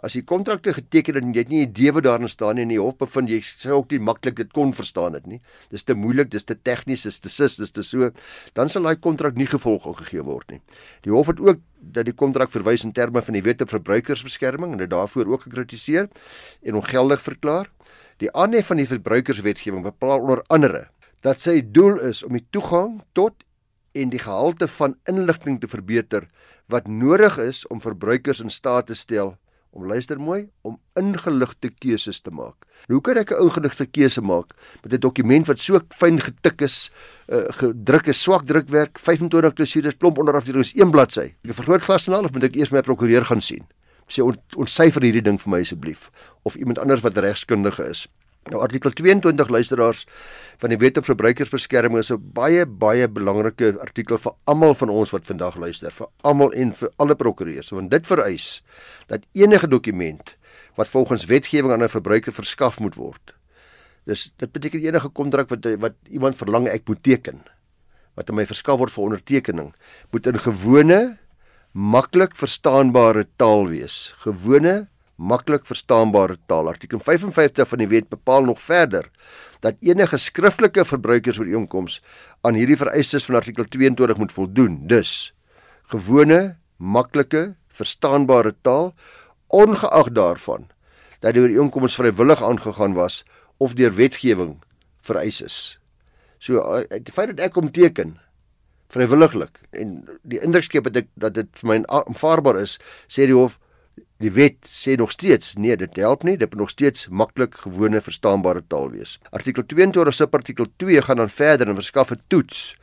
As 0.05 0.15
jy 0.15 0.23
kontrakte 0.27 0.75
geteken 0.77 1.19
het 1.19 1.25
en 1.25 1.33
jy 1.35 1.43
het 1.43 1.51
nie 1.51 1.61
'n 1.65 1.69
idee 1.69 1.93
wat 1.93 2.05
daarin 2.05 2.29
staan 2.29 2.57
nie 2.57 2.63
en 2.63 2.69
die 2.69 2.81
hof 2.81 2.97
bevind 2.99 3.29
jy 3.29 3.41
sou 3.41 3.79
ook 3.79 3.91
nie 3.91 3.99
maklik 3.99 4.37
dit 4.37 4.53
kon 4.53 4.73
verstaan 4.73 5.13
dit 5.13 5.27
nie. 5.27 5.41
Dis 5.71 5.83
te 5.83 5.95
moeilik, 5.95 6.31
dis 6.31 6.45
te 6.45 6.55
tegnies, 6.55 7.03
dis 7.03 7.19
te 7.19 7.29
sis, 7.29 7.57
dis 7.57 7.71
te 7.71 7.83
so, 7.83 8.11
dan 8.55 8.69
sal 8.69 8.83
daai 8.83 8.97
kontrak 8.97 9.35
nie 9.35 9.47
gevolg 9.47 9.97
gegee 9.99 10.23
word 10.23 10.51
nie. 10.51 10.61
Die 11.03 11.13
hof 11.13 11.27
het 11.27 11.41
ook 11.41 11.61
dat 11.81 12.05
die 12.05 12.15
kontrak 12.15 12.51
verwys 12.51 12.85
in 12.85 12.93
terme 12.93 13.23
van 13.23 13.35
die 13.35 13.43
Wet 13.43 13.63
op 13.63 13.69
Verbruikersbeskerming 13.69 14.73
en 14.73 14.79
dit 14.79 14.91
daarvoor 14.91 15.27
ook 15.27 15.43
gekritiseer 15.43 16.09
en 16.63 16.75
ongeldig 16.75 17.23
verklaar. 17.23 17.71
Die 18.19 18.33
aanhef 18.33 18.67
van 18.67 18.77
die 18.77 18.87
verbruikerswetgewing 18.87 19.83
bepaal 19.83 20.21
onder 20.21 20.45
andere 20.49 20.89
dat 21.25 21.41
sy 21.41 21.63
doel 21.73 22.01
is 22.05 22.23
om 22.23 22.37
die 22.37 22.45
toegang 22.53 23.01
tot 23.17 23.45
en 23.95 24.11
die 24.11 24.23
gehalte 24.23 24.69
van 24.69 24.97
inligting 25.11 25.61
te 25.61 25.71
verbeter 25.71 26.27
wat 26.73 26.89
nodig 26.91 27.39
is 27.39 27.63
om 27.71 27.81
verbruikers 27.81 28.43
in 28.43 28.51
staat 28.51 28.91
te 28.91 28.99
stel 28.99 29.37
om 29.75 29.87
luister 29.91 30.21
mooi 30.23 30.47
om 30.63 30.77
ingeligte 30.99 31.71
keuses 31.83 32.21
te 32.23 32.31
maak. 32.31 32.67
Hoe 32.87 33.01
kan 33.01 33.19
ek 33.19 33.33
'n 33.33 33.43
ingeligte 33.43 33.87
keuse 33.87 34.21
maak 34.21 34.55
met 34.83 34.93
'n 34.93 35.01
dokument 35.01 35.47
wat 35.47 35.61
so 35.61 35.81
fyn 35.91 36.21
getik 36.21 36.63
is, 36.63 36.91
uh, 37.29 37.51
gedruk 37.51 38.07
is, 38.07 38.23
swak 38.23 38.47
drukwerk, 38.47 38.99
25 38.99 39.55
klousules, 39.55 39.97
klomp 39.99 40.19
onderafdelings, 40.19 40.75
een 40.75 40.91
bladsy. 40.91 41.35
Ek 41.43 41.55
vergroot 41.55 41.83
glas 41.83 42.07
en 42.07 42.15
al 42.15 42.25
of 42.25 42.33
moet 42.33 42.45
ek 42.45 42.57
eers 42.57 42.71
my 42.71 42.81
prokureur 42.81 43.25
gaan 43.25 43.41
sien? 43.41 43.67
Sê 44.09 44.23
ontsyfer 44.57 45.03
hierdie 45.03 45.23
ding 45.23 45.41
vir 45.41 45.51
my 45.51 45.61
asseblief 45.61 46.11
of 46.43 46.57
iemand 46.57 46.79
anders 46.79 47.03
wat 47.03 47.17
regskundige 47.17 47.89
is. 47.89 48.07
Nou 48.53 48.61
artikel 48.61 48.93
22 48.93 49.49
luisteraars 49.49 50.03
van 50.61 50.73
die 50.73 50.79
Wet 50.79 50.99
op 51.01 51.07
Verbruikersbeskerming 51.09 52.03
is 52.03 52.13
'n 52.13 52.21
baie 52.37 52.67
baie 52.67 53.09
belangrike 53.09 53.79
artikel 53.81 54.19
vir 54.19 54.33
almal 54.45 54.75
van 54.75 54.89
ons 54.89 55.11
wat 55.11 55.25
vandag 55.27 55.57
luister, 55.57 55.91
vir 55.91 56.07
almal 56.21 56.53
en 56.53 56.75
vir 56.75 56.91
alle 56.97 57.15
prokureurs, 57.15 57.71
want 57.71 57.91
dit 57.91 58.07
vereis 58.07 58.63
dat 59.07 59.21
enige 59.33 59.69
dokument 59.69 60.37
wat 60.77 60.89
volgens 60.89 61.25
wetgewing 61.25 61.73
aan 61.73 61.83
'n 61.83 61.89
verbruiker 61.89 62.33
verskaf 62.33 62.81
moet 62.81 62.95
word. 62.95 63.35
Dis 64.05 64.33
dit 64.37 64.53
beteken 64.53 64.81
enige 64.81 65.09
kontrak 65.09 65.49
wat 65.49 65.65
wat 65.81 65.95
iemand 66.11 66.37
verlang 66.37 66.69
ek 66.69 66.89
moet 66.89 67.03
teken 67.03 67.41
wat 68.15 68.31
aan 68.31 68.37
my 68.37 68.47
verskaf 68.47 68.79
word 68.79 68.93
vir 68.93 69.05
ondertekening 69.05 69.75
moet 70.11 70.27
in 70.27 70.39
gewone 70.39 71.19
maklik 71.73 72.37
verstaanbare 72.37 73.27
taal 73.37 73.69
wees. 73.69 74.15
Gewone 74.19 74.89
maklik 75.17 75.67
verstaanbare 75.67 76.37
taal. 76.47 76.69
Artikel 76.69 77.01
55 77.01 77.69
van 77.69 77.83
die 77.83 77.89
wet 77.89 78.09
bepaal 78.09 78.45
nog 78.49 78.61
verder 78.61 79.11
dat 79.65 79.79
enige 79.81 80.19
skriftelike 80.21 80.85
verbruikersooreenkoms 80.85 82.03
aan 82.45 82.59
hierdie 82.59 82.77
vereistes 82.77 83.25
van 83.25 83.41
artikel 83.41 83.65
22 83.65 84.19
moet 84.21 84.33
voldoen. 84.33 84.83
Dus 84.91 85.33
gewone, 85.93 86.57
maklike, 86.77 87.55
verstaanbare 87.69 88.55
taal 88.63 88.93
ongeag 89.49 90.11
daarvan 90.13 90.69
dat 91.25 91.35
die 91.35 91.43
ooreenkoms 91.43 91.97
vrywillig 91.97 92.43
aangegaan 92.43 92.95
was 92.95 93.23
of 93.57 93.75
deur 93.79 93.95
wetgewing 93.95 94.59
vereis 95.01 95.41
is. 95.41 95.59
So 96.39 96.61
eh, 96.61 97.01
die 97.01 97.15
feit 97.15 97.33
dat 97.33 97.47
ek 97.47 97.55
kom 97.57 97.71
teken 97.73 98.19
vrywilliglik 98.93 99.63
en 99.73 99.97
die 100.23 100.41
indruk 100.45 100.67
skep 100.67 100.91
dat 100.91 101.05
ek 101.05 101.09
dat 101.19 101.37
dit 101.39 101.49
vir 101.63 101.71
my 101.71 101.79
aanvaarbaar 101.89 102.61
is, 102.61 102.77
sê 103.09 103.27
die 103.31 103.37
hof 103.37 103.59
Die 104.23 104.31
wet 104.31 104.63
sê 104.71 104.95
nog 104.95 105.11
steeds 105.11 105.57
nee, 105.59 105.75
dit 105.77 105.97
help 105.99 106.23
nie, 106.23 106.37
dit 106.39 106.51
moet 106.53 106.61
nog 106.61 106.71
steeds 106.71 107.09
maklik 107.11 107.57
gewone 107.65 108.01
verstaanbare 108.01 108.63
taal 108.71 108.93
wees. 108.93 109.19
Artikel 109.35 109.67
22 109.67 110.15
subartikel 110.15 110.69
2 110.79 111.03
gaan 111.03 111.23
dan 111.23 111.33
verder 111.33 111.69
en 111.69 111.75
verskaf 111.75 112.13
'n 112.13 112.23
toets 112.29 112.77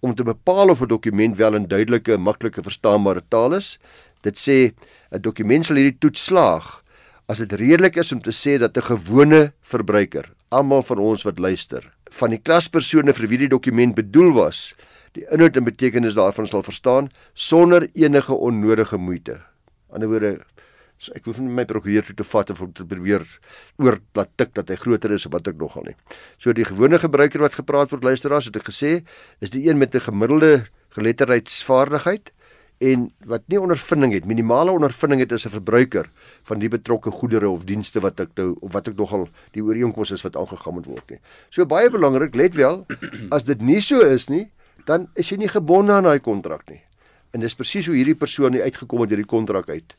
om 0.00 0.14
te 0.14 0.24
bepaal 0.24 0.70
of 0.70 0.80
'n 0.80 0.88
dokument 0.88 1.36
wel 1.36 1.54
in 1.54 1.68
duidelike 1.68 2.12
en 2.12 2.20
maklike 2.20 2.62
verstaanbare 2.62 3.22
taal 3.28 3.54
is. 3.54 3.78
Dit 4.22 4.38
sê 4.38 4.72
'n 5.12 5.20
dokument 5.20 5.66
sal 5.66 5.76
hierdie 5.76 5.98
toets 5.98 6.24
slaag 6.24 6.82
as 7.28 7.38
dit 7.38 7.52
redelik 7.52 7.96
is 7.96 8.12
om 8.12 8.20
te 8.20 8.32
sê 8.32 8.58
dat 8.58 8.76
'n 8.76 8.82
gewone 8.82 9.52
verbruiker, 9.62 10.32
almal 10.48 10.82
van 10.82 10.98
ons 10.98 11.22
wat 11.22 11.38
luister, 11.38 11.92
van 12.10 12.30
die 12.30 12.42
klaspersone 12.42 13.12
vir 13.12 13.28
wie 13.28 13.38
die 13.38 13.48
dokument 13.48 13.94
bedoel 13.94 14.32
was, 14.32 14.74
die 15.12 15.26
inhoud 15.30 15.56
en 15.56 15.64
betekenis 15.64 16.14
daarvan 16.14 16.46
sal 16.46 16.62
verstaan 16.62 17.10
sonder 17.34 17.88
enige 17.94 18.34
onnodige 18.34 18.96
moeite. 18.96 19.32
Aan 19.92 20.00
die 20.00 20.06
ander 20.06 20.08
woorde 20.08 20.40
So 21.00 21.14
ek 21.16 21.24
hoef 21.24 21.38
nie 21.40 21.48
my 21.48 21.64
prokureur 21.64 22.04
toe 22.04 22.14
te 22.18 22.26
vat 22.28 22.50
of 22.52 22.58
om 22.60 22.72
te 22.76 22.84
probeer 22.84 23.22
oor 23.80 23.96
laat 24.18 24.34
tik 24.36 24.50
dat 24.58 24.68
hy 24.68 24.76
groter 24.82 25.14
is 25.16 25.24
of 25.24 25.32
wat 25.32 25.46
ek 25.48 25.56
nogal 25.56 25.86
nie. 25.88 25.94
So 26.36 26.52
die 26.52 26.66
gewone 26.68 26.98
gebruiker 27.00 27.40
wat 27.40 27.56
gepraat 27.56 27.94
word 27.94 28.04
luisteraars 28.04 28.50
het 28.50 28.58
ek 28.60 28.68
gesê 28.68 28.98
is 29.40 29.54
die 29.54 29.64
een 29.64 29.80
met 29.80 29.96
'n 29.96 30.04
gemiddelde 30.04 30.68
geletterdheidsvaardigheid 30.92 32.32
en 32.80 33.08
wat 33.24 33.42
nie 33.48 33.60
ondervinding 33.60 34.12
het, 34.12 34.26
minimale 34.28 34.72
ondervinding 34.72 35.20
het 35.24 35.32
as 35.32 35.46
'n 35.46 35.56
verbruiker 35.56 36.10
van 36.44 36.58
die 36.58 36.68
betrokke 36.68 37.10
goedere 37.10 37.48
of 37.48 37.64
dienste 37.64 38.00
wat 38.00 38.20
ek 38.20 38.36
nou 38.36 38.56
of 38.60 38.72
wat 38.72 38.88
ek 38.88 38.96
nogal 38.96 39.28
die 39.52 39.62
ooreenkomste 39.62 40.14
is 40.14 40.22
wat 40.22 40.36
aangegaan 40.36 40.74
moet 40.74 40.86
word 40.86 41.10
nie. 41.10 41.20
So 41.50 41.64
baie 41.64 41.90
belangrik, 41.90 42.34
let 42.34 42.54
wel, 42.54 42.86
as 43.30 43.44
dit 43.44 43.60
nie 43.60 43.80
so 43.80 44.00
is 44.00 44.28
nie, 44.28 44.50
dan 44.84 45.08
is 45.14 45.30
jy 45.30 45.36
nie 45.36 45.48
gebonde 45.48 45.92
aan 45.92 46.04
daai 46.04 46.20
kontrak 46.20 46.68
nie. 46.68 46.80
En 47.32 47.40
dis 47.40 47.54
presies 47.54 47.86
hoe 47.86 47.94
hierdie 47.94 48.14
persoon 48.14 48.54
uitgekom 48.54 49.00
het 49.00 49.10
hierdie 49.10 49.26
kontrak 49.26 49.68
uit 49.68 49.94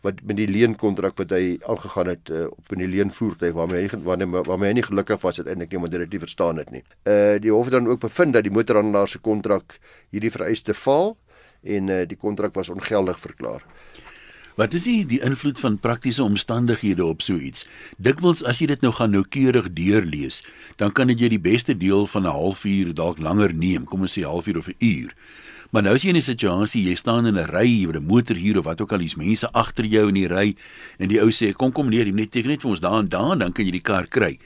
wat 0.00 0.22
met 0.24 0.36
die 0.36 0.48
leenkontrak 0.48 1.16
wat 1.20 1.30
hy 1.36 1.58
aangegaan 1.68 2.06
het 2.06 2.30
uh, 2.32 2.46
op 2.48 2.72
'n 2.72 2.88
leenvoertuig 2.88 3.52
waarmee 3.52 3.88
hy 3.88 4.02
waarmee 4.02 4.42
waarmee 4.48 4.68
hy 4.68 4.74
nie 4.74 4.88
gelukkig 4.88 5.20
was 5.20 5.38
uiteindelik 5.38 5.72
nie, 5.72 5.80
maar 5.80 5.90
dit 5.90 6.00
het 6.00 6.10
nie 6.10 6.20
verstaan 6.20 6.56
het 6.56 6.70
nie. 6.70 6.84
Uh 7.04 7.38
die 7.38 7.52
hof 7.52 7.64
het 7.64 7.72
dan 7.72 7.88
ook 7.88 8.00
bevind 8.00 8.32
dat 8.32 8.42
die 8.42 8.52
motorhandelaar 8.52 9.08
se 9.08 9.18
kontrak 9.18 9.78
hierdie 10.10 10.30
vereiste 10.30 10.74
val 10.74 11.16
en 11.62 11.88
uh, 11.88 12.06
die 12.06 12.16
kontrak 12.16 12.54
was 12.54 12.68
ongeldig 12.68 13.20
verklaar. 13.20 13.62
Wat 14.60 14.74
is 14.74 14.82
die, 14.82 15.06
die 15.06 15.20
invloed 15.24 15.60
van 15.60 15.78
praktiese 15.78 16.22
omstandighede 16.22 17.04
op 17.04 17.22
so 17.22 17.36
iets? 17.36 17.66
Dikwels 17.96 18.42
as 18.44 18.58
jy 18.60 18.66
dit 18.66 18.82
nou 18.84 18.92
gaan 18.92 19.14
noukeurig 19.14 19.70
deurlees, 19.72 20.42
dan 20.76 20.92
kan 20.92 21.06
dit 21.06 21.20
jy 21.20 21.28
die 21.28 21.40
beste 21.40 21.76
deel 21.76 22.06
van 22.06 22.22
'n 22.22 22.34
halfuur 22.34 22.94
dalk 22.94 23.18
langer 23.18 23.54
neem, 23.54 23.84
kom 23.84 24.00
ons 24.00 24.18
sê 24.18 24.22
halfuur 24.22 24.58
of 24.58 24.68
'n 24.68 24.76
uur. 24.78 25.14
Maar 25.70 25.84
nou 25.86 25.94
is 25.94 26.02
jy 26.02 26.10
in 26.10 26.16
'n 26.16 26.22
situasie, 26.22 26.82
jy 26.82 26.94
staan 26.94 27.26
in 27.26 27.38
'n 27.38 27.46
ry, 27.46 27.86
het 27.86 27.96
'n 27.96 28.06
motor 28.06 28.36
hier 28.36 28.58
of 28.58 28.64
wat 28.64 28.80
ook 28.80 28.92
al, 28.92 28.98
hier's 28.98 29.14
mense 29.14 29.52
agter 29.52 29.84
jou 29.84 30.08
in 30.08 30.14
die 30.14 30.26
ry 30.26 30.56
en 30.98 31.08
die 31.08 31.20
ou 31.20 31.30
sê 31.30 31.52
kom 31.52 31.72
kom 31.72 31.88
neer, 31.88 32.06
jy 32.06 32.12
net 32.12 32.30
teken 32.30 32.50
net 32.50 32.62
vir 32.62 32.70
ons 32.70 32.80
daar 32.80 32.98
en 32.98 33.08
daar, 33.08 33.38
dan 33.38 33.52
kan 33.52 33.64
jy 33.64 33.70
die 33.70 33.80
kar 33.80 34.06
kry. 34.06 34.38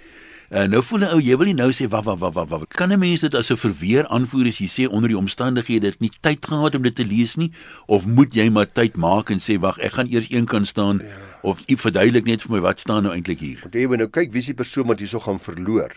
Uh, 0.50 0.69
nou 0.69 0.83
voel 0.83 1.00
'n 1.00 1.14
ou, 1.14 1.21
jy 1.21 1.37
wil 1.37 1.47
nie 1.47 1.54
nou 1.54 1.71
sê 1.73 1.88
wa 1.88 2.02
wa 2.02 2.14
wa 2.14 2.31
wa 2.31 2.45
wa. 2.45 2.61
Kan 2.69 2.93
'n 2.93 2.99
mens 2.99 3.21
dit 3.21 3.35
as 3.35 3.50
'n 3.50 3.57
verweer 3.57 4.07
aanvoer 4.07 4.47
as 4.47 4.59
jy 4.59 4.69
sê 4.69 4.88
onder 4.88 5.09
die 5.09 5.16
omstandighede 5.16 5.87
het 5.87 6.00
nie 6.00 6.11
tyd 6.21 6.47
gehad 6.47 6.75
om 6.75 6.83
dit 6.83 6.95
te 6.95 7.04
lees 7.04 7.37
nie 7.37 7.50
of 7.87 8.07
moet 8.07 8.35
jy 8.35 8.50
maar 8.50 8.66
tyd 8.66 8.97
maak 8.97 9.31
en 9.31 9.38
sê 9.38 9.59
wag, 9.59 9.78
ek 9.78 9.93
gaan 9.93 10.07
eers 10.12 10.31
een 10.31 10.45
kan 10.45 10.66
staan 10.66 10.99
ja. 10.99 11.16
of 11.43 11.62
u 11.66 11.76
verduidelik 11.76 12.26
net 12.26 12.43
vir 12.43 12.52
my 12.52 12.61
wat 12.61 12.81
staan 12.81 13.02
nou 13.02 13.14
eintlik 13.14 13.40
hier. 13.40 13.59
Want 13.62 13.75
jy 13.75 13.87
moet 13.87 13.99
nou 13.99 14.09
kyk 14.09 14.33
wie 14.33 14.40
is 14.40 14.47
die 14.47 14.54
persoon 14.54 14.87
wat 14.87 14.99
hierso 14.99 15.21
gaan 15.21 15.40
verloor. 15.40 15.90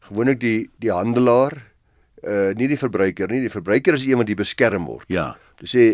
Gewoonlik 0.00 0.40
die 0.40 0.70
die 0.78 0.90
handelaar 0.90 1.75
uh 2.24 2.52
nie 2.56 2.68
die 2.70 2.78
verbruiker 2.80 3.30
nie. 3.32 3.42
Die 3.44 3.52
verbruiker 3.52 3.98
is 3.98 4.06
wat 4.06 4.28
die 4.28 4.38
beskerm 4.38 4.86
word. 4.86 5.08
Ja. 5.12 5.34
Dit 5.60 5.72
sê 5.72 5.84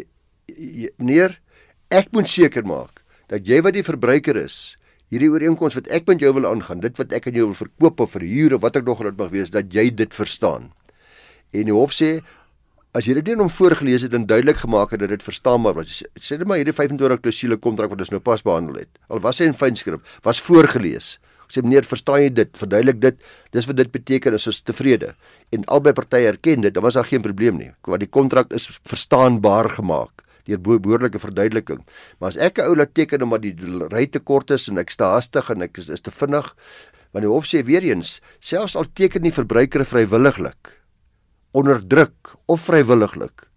meneer, 0.98 1.38
ek 1.90 2.12
moet 2.12 2.28
seker 2.28 2.66
maak 2.66 3.02
dat 3.32 3.46
jy 3.48 3.62
wat 3.64 3.72
die 3.72 3.84
verbruiker 3.86 4.36
is, 4.36 4.76
hierdie 5.12 5.30
ooreenkoms 5.32 5.76
wat 5.78 5.88
ek 5.92 6.06
met 6.08 6.20
jou 6.20 6.32
wil 6.36 6.48
aangaan, 6.50 6.82
dit 6.84 6.98
wat 7.00 7.12
ek 7.16 7.28
aan 7.28 7.38
jou 7.38 7.46
wil 7.48 7.56
verkoop 7.56 8.00
of 8.04 8.14
verhuur 8.16 8.56
of 8.56 8.62
wat 8.64 8.76
ek 8.76 8.84
nog 8.84 9.00
dit 9.04 9.18
mag 9.18 9.32
wees, 9.32 9.52
dat 9.52 9.72
jy 9.72 9.88
dit 9.94 10.14
verstaan. 10.14 10.70
En 11.52 11.68
die 11.68 11.76
hof 11.76 11.94
sê 11.96 12.18
as 12.96 13.08
jy 13.08 13.16
dit 13.16 13.30
nie 13.32 13.40
om 13.40 13.48
voorgeles 13.52 14.04
het 14.04 14.12
en 14.16 14.26
duidelik 14.28 14.60
gemaak 14.60 14.92
het 14.92 15.00
dat 15.00 15.12
dit 15.14 15.24
verstaanbaar 15.24 15.78
was. 15.78 16.02
Sê 16.20 16.36
net 16.36 16.48
maar 16.48 16.60
hierdie 16.60 16.76
25 16.76 17.22
klousule 17.24 17.56
kontrak 17.56 17.92
wat 17.92 18.04
ons 18.04 18.12
nou 18.12 18.20
pas 18.20 18.44
behandel 18.44 18.82
het. 18.84 18.90
Al 19.08 19.22
was 19.24 19.40
hy 19.40 19.48
in 19.48 19.56
fynskrip, 19.56 20.04
was 20.26 20.42
voorgeles 20.44 21.16
sê 21.52 21.62
meneer, 21.64 21.86
verstaan 21.86 22.22
jy 22.24 22.32
dit? 22.34 22.50
Verduidelik 22.58 23.00
dit. 23.02 23.22
Dis 23.52 23.68
wat 23.68 23.76
dit 23.76 23.92
beteken 23.92 24.34
as 24.34 24.48
ons 24.50 24.60
tevrede. 24.64 25.12
En 25.52 25.64
albei 25.76 25.92
partye 25.96 26.30
erken 26.32 26.64
dit, 26.64 26.74
dan 26.74 26.82
was 26.82 26.98
daar 26.98 27.08
geen 27.08 27.22
probleem 27.22 27.60
nie. 27.60 27.70
Want 27.86 28.04
die 28.04 28.10
kontrak 28.10 28.52
is 28.56 28.70
verstaanbaar 28.88 29.70
gemaak 29.78 30.24
deur 30.48 30.58
behoorlike 30.58 31.20
verduideliking. 31.22 31.82
Maar 32.18 32.32
as 32.34 32.36
ek 32.36 32.58
'n 32.58 32.66
ou 32.66 32.76
laat 32.76 32.94
teken 32.94 33.22
omdat 33.22 33.42
die 33.42 33.54
ry 33.94 34.06
te 34.06 34.18
kort 34.18 34.50
is 34.50 34.68
en 34.68 34.78
ek 34.78 34.90
is 34.90 34.96
te 34.96 35.04
hastig 35.04 35.50
en 35.50 35.62
ek 35.62 35.78
is, 35.78 35.88
is 35.88 36.00
te 36.00 36.10
vinnig, 36.10 36.54
want 37.12 37.22
die 37.22 37.30
hof 37.30 37.46
sê 37.46 37.62
weer 37.64 37.82
eens, 37.82 38.20
selfs 38.40 38.76
al 38.76 38.86
teken 38.94 39.22
die 39.22 39.32
verbruiker 39.32 39.84
vrywilliglik 39.84 40.82
onder 41.52 41.86
druk 41.86 42.34
of 42.46 42.60
vrywilliglik, 42.60 43.48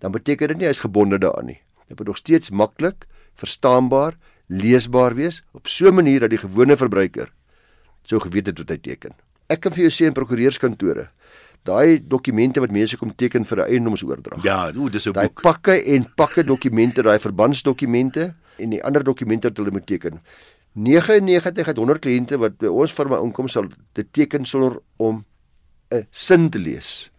dan 0.00 0.12
beteken 0.12 0.48
dit 0.48 0.58
nie 0.58 0.66
hy 0.66 0.70
is 0.74 0.82
gebonde 0.82 1.18
daaraan 1.18 1.46
nie. 1.46 1.62
Dit 1.88 1.98
moet 1.98 2.08
nog 2.08 2.16
steeds 2.16 2.50
maklik, 2.50 3.06
verstaanbaar 3.38 4.18
leesbaar 4.48 5.14
wees 5.14 5.42
op 5.52 5.68
so 5.68 5.88
'n 5.88 5.94
manier 5.94 6.20
dat 6.20 6.30
die 6.30 6.38
gewone 6.38 6.76
verbruiker 6.76 7.32
sou 8.02 8.20
geweet 8.20 8.46
het 8.46 8.58
wat 8.58 8.68
hy 8.68 8.78
teken. 8.78 9.12
Ek 9.48 9.60
kan 9.60 9.72
vir 9.72 9.88
jou 9.88 9.90
sê 9.90 10.06
in 10.06 10.12
prokureurskantore, 10.16 11.08
daai 11.64 12.00
dokumente 12.08 12.60
wat 12.60 12.70
mense 12.70 12.96
kom 12.96 13.14
teken 13.14 13.44
vir 13.44 13.58
'n 13.58 13.68
eiendomsoordrag. 13.68 14.42
Ja, 14.42 14.72
o, 14.76 14.88
dis 14.88 15.06
'n 15.06 15.12
boek. 15.12 15.14
Daai 15.14 15.28
pakke 15.28 15.84
en 15.84 16.06
pakke 16.16 16.44
dokumente, 16.44 17.02
daai 17.02 17.18
verbandsdokumente 17.18 18.34
en 18.58 18.70
die 18.70 18.84
ander 18.84 19.04
dokumente 19.04 19.48
wat 19.48 19.56
hulle 19.56 19.70
moet 19.70 19.86
teken. 19.86 20.20
99 20.72 21.66
uit 21.66 21.76
100 21.76 22.00
kliënte 22.00 22.38
wat 22.38 22.58
by 22.58 22.66
ons 22.66 22.92
firma 22.92 23.18
inkom 23.18 23.48
sal 23.48 23.66
dit 23.92 24.06
teken 24.12 24.46
sonder 24.46 24.78
om 24.96 25.24
'n 25.90 26.06
sin 26.10 26.50
te 26.50 26.58
lees. 26.58 27.10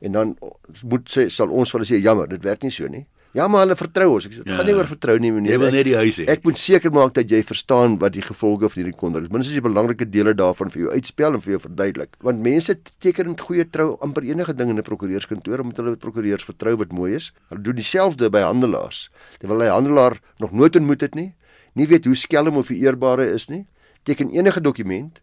En 0.00 0.12
dan 0.12 0.36
moet 0.82 1.08
sê 1.08 1.28
sal 1.30 1.50
ons 1.50 1.70
vir 1.70 1.80
hulle 1.80 1.98
sê 1.98 2.02
jammer, 2.02 2.28
dit 2.28 2.42
werk 2.42 2.62
nie 2.62 2.70
so 2.70 2.86
nie. 2.88 3.06
Ja, 3.34 3.48
maar 3.50 3.64
hulle 3.64 3.74
vertrou 3.74 4.12
ons. 4.14 4.28
Ek 4.28 4.34
sê, 4.36 4.42
dit 4.44 4.50
ja, 4.52 4.60
gaan 4.60 4.68
nie 4.68 4.74
oor 4.78 4.86
vertrou 4.86 5.14
nie, 5.18 5.32
meneer. 5.34 5.56
Jy 5.56 5.58
wil 5.58 5.72
net 5.74 5.86
die 5.88 5.96
huis 5.98 6.20
hê. 6.22 6.26
Ek 6.30 6.44
moet 6.46 6.58
seker 6.60 6.92
maak 6.94 7.16
dat 7.16 7.32
jy 7.34 7.40
verstaan 7.42 7.96
wat 8.02 8.14
die 8.14 8.22
gevolge 8.22 8.68
van 8.70 8.78
hierdie 8.78 8.94
kontrak 8.94 9.26
is. 9.26 9.32
Minstens 9.34 9.56
die 9.58 9.64
belangrike 9.64 10.06
dele 10.06 10.36
daarvan 10.38 10.70
vir 10.70 10.84
jou 10.84 10.92
uitspel 10.94 11.34
en 11.34 11.42
vir 11.42 11.56
jou 11.56 11.60
verduidelik. 11.64 12.12
Want 12.22 12.44
mense 12.46 12.76
teken 13.02 13.32
met 13.32 13.42
goeie 13.42 13.64
trou 13.66 13.88
amper 14.06 14.28
enige 14.28 14.54
ding 14.54 14.70
in 14.70 14.78
'n 14.78 14.86
prokureurskantoor 14.86 15.64
omdat 15.64 15.82
hulle 15.82 15.96
prokureurs 15.96 16.46
vertrou 16.46 16.76
wat 16.78 16.92
mooi 16.92 17.14
is. 17.18 17.32
Hulle 17.50 17.62
doen 17.62 17.74
dieselfde 17.74 18.30
by 18.30 18.46
handelaars. 18.46 19.10
Terwyl 19.40 19.66
hy 19.66 19.68
handelaar 19.68 20.20
nog 20.38 20.52
nooit 20.52 20.76
ontmoet 20.76 21.00
het 21.00 21.14
nie, 21.14 21.34
nie 21.74 21.86
weet 21.86 22.04
hoe 22.04 22.14
skelm 22.14 22.56
of 22.56 22.70
eerbare 22.70 23.26
is 23.32 23.48
nie, 23.48 23.66
teken 24.04 24.30
enige 24.30 24.60
dokument 24.60 25.20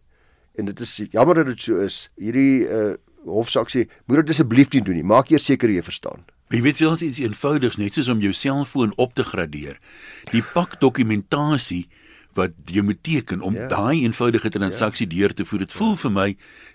en 0.58 0.64
dit 0.64 0.80
is 0.80 1.00
jammer 1.10 1.34
dat 1.34 1.46
dit 1.46 1.62
so 1.62 1.80
is. 1.80 2.10
Hierdie 2.20 2.68
uh 2.68 2.94
hofsaak 3.22 3.70
sê, 3.70 3.86
moet 4.06 4.16
dit 4.16 4.30
asseblief 4.34 4.72
nie 4.74 4.82
doen 4.82 4.94
nie. 4.98 5.04
Maak 5.06 5.30
eers 5.30 5.44
seker 5.44 5.70
jy 5.70 5.82
verstaan. 5.82 6.24
Jy 6.52 6.60
weet 6.60 6.76
selfs 6.76 7.02
iets 7.02 7.18
eenvoudigs 7.22 7.78
net 7.80 7.96
soos 7.96 8.10
om 8.12 8.20
jou 8.20 8.32
selfoon 8.36 8.90
op 9.00 9.14
te 9.16 9.24
gradeer. 9.24 9.78
Die 10.34 10.42
pak 10.52 10.76
dokumentasie 10.82 11.86
wat 12.36 12.52
jy 12.68 12.82
moet 12.84 13.00
teken 13.04 13.40
om 13.44 13.56
ja. 13.56 13.68
daai 13.72 14.02
eenvoudige 14.02 14.50
transaksie 14.52 15.06
ja. 15.08 15.14
deur 15.14 15.34
te 15.36 15.46
voer. 15.48 15.64
Dit 15.64 15.72
voel 15.76 15.94
ja. 15.94 16.00
vir 16.02 16.12
my 16.12 16.26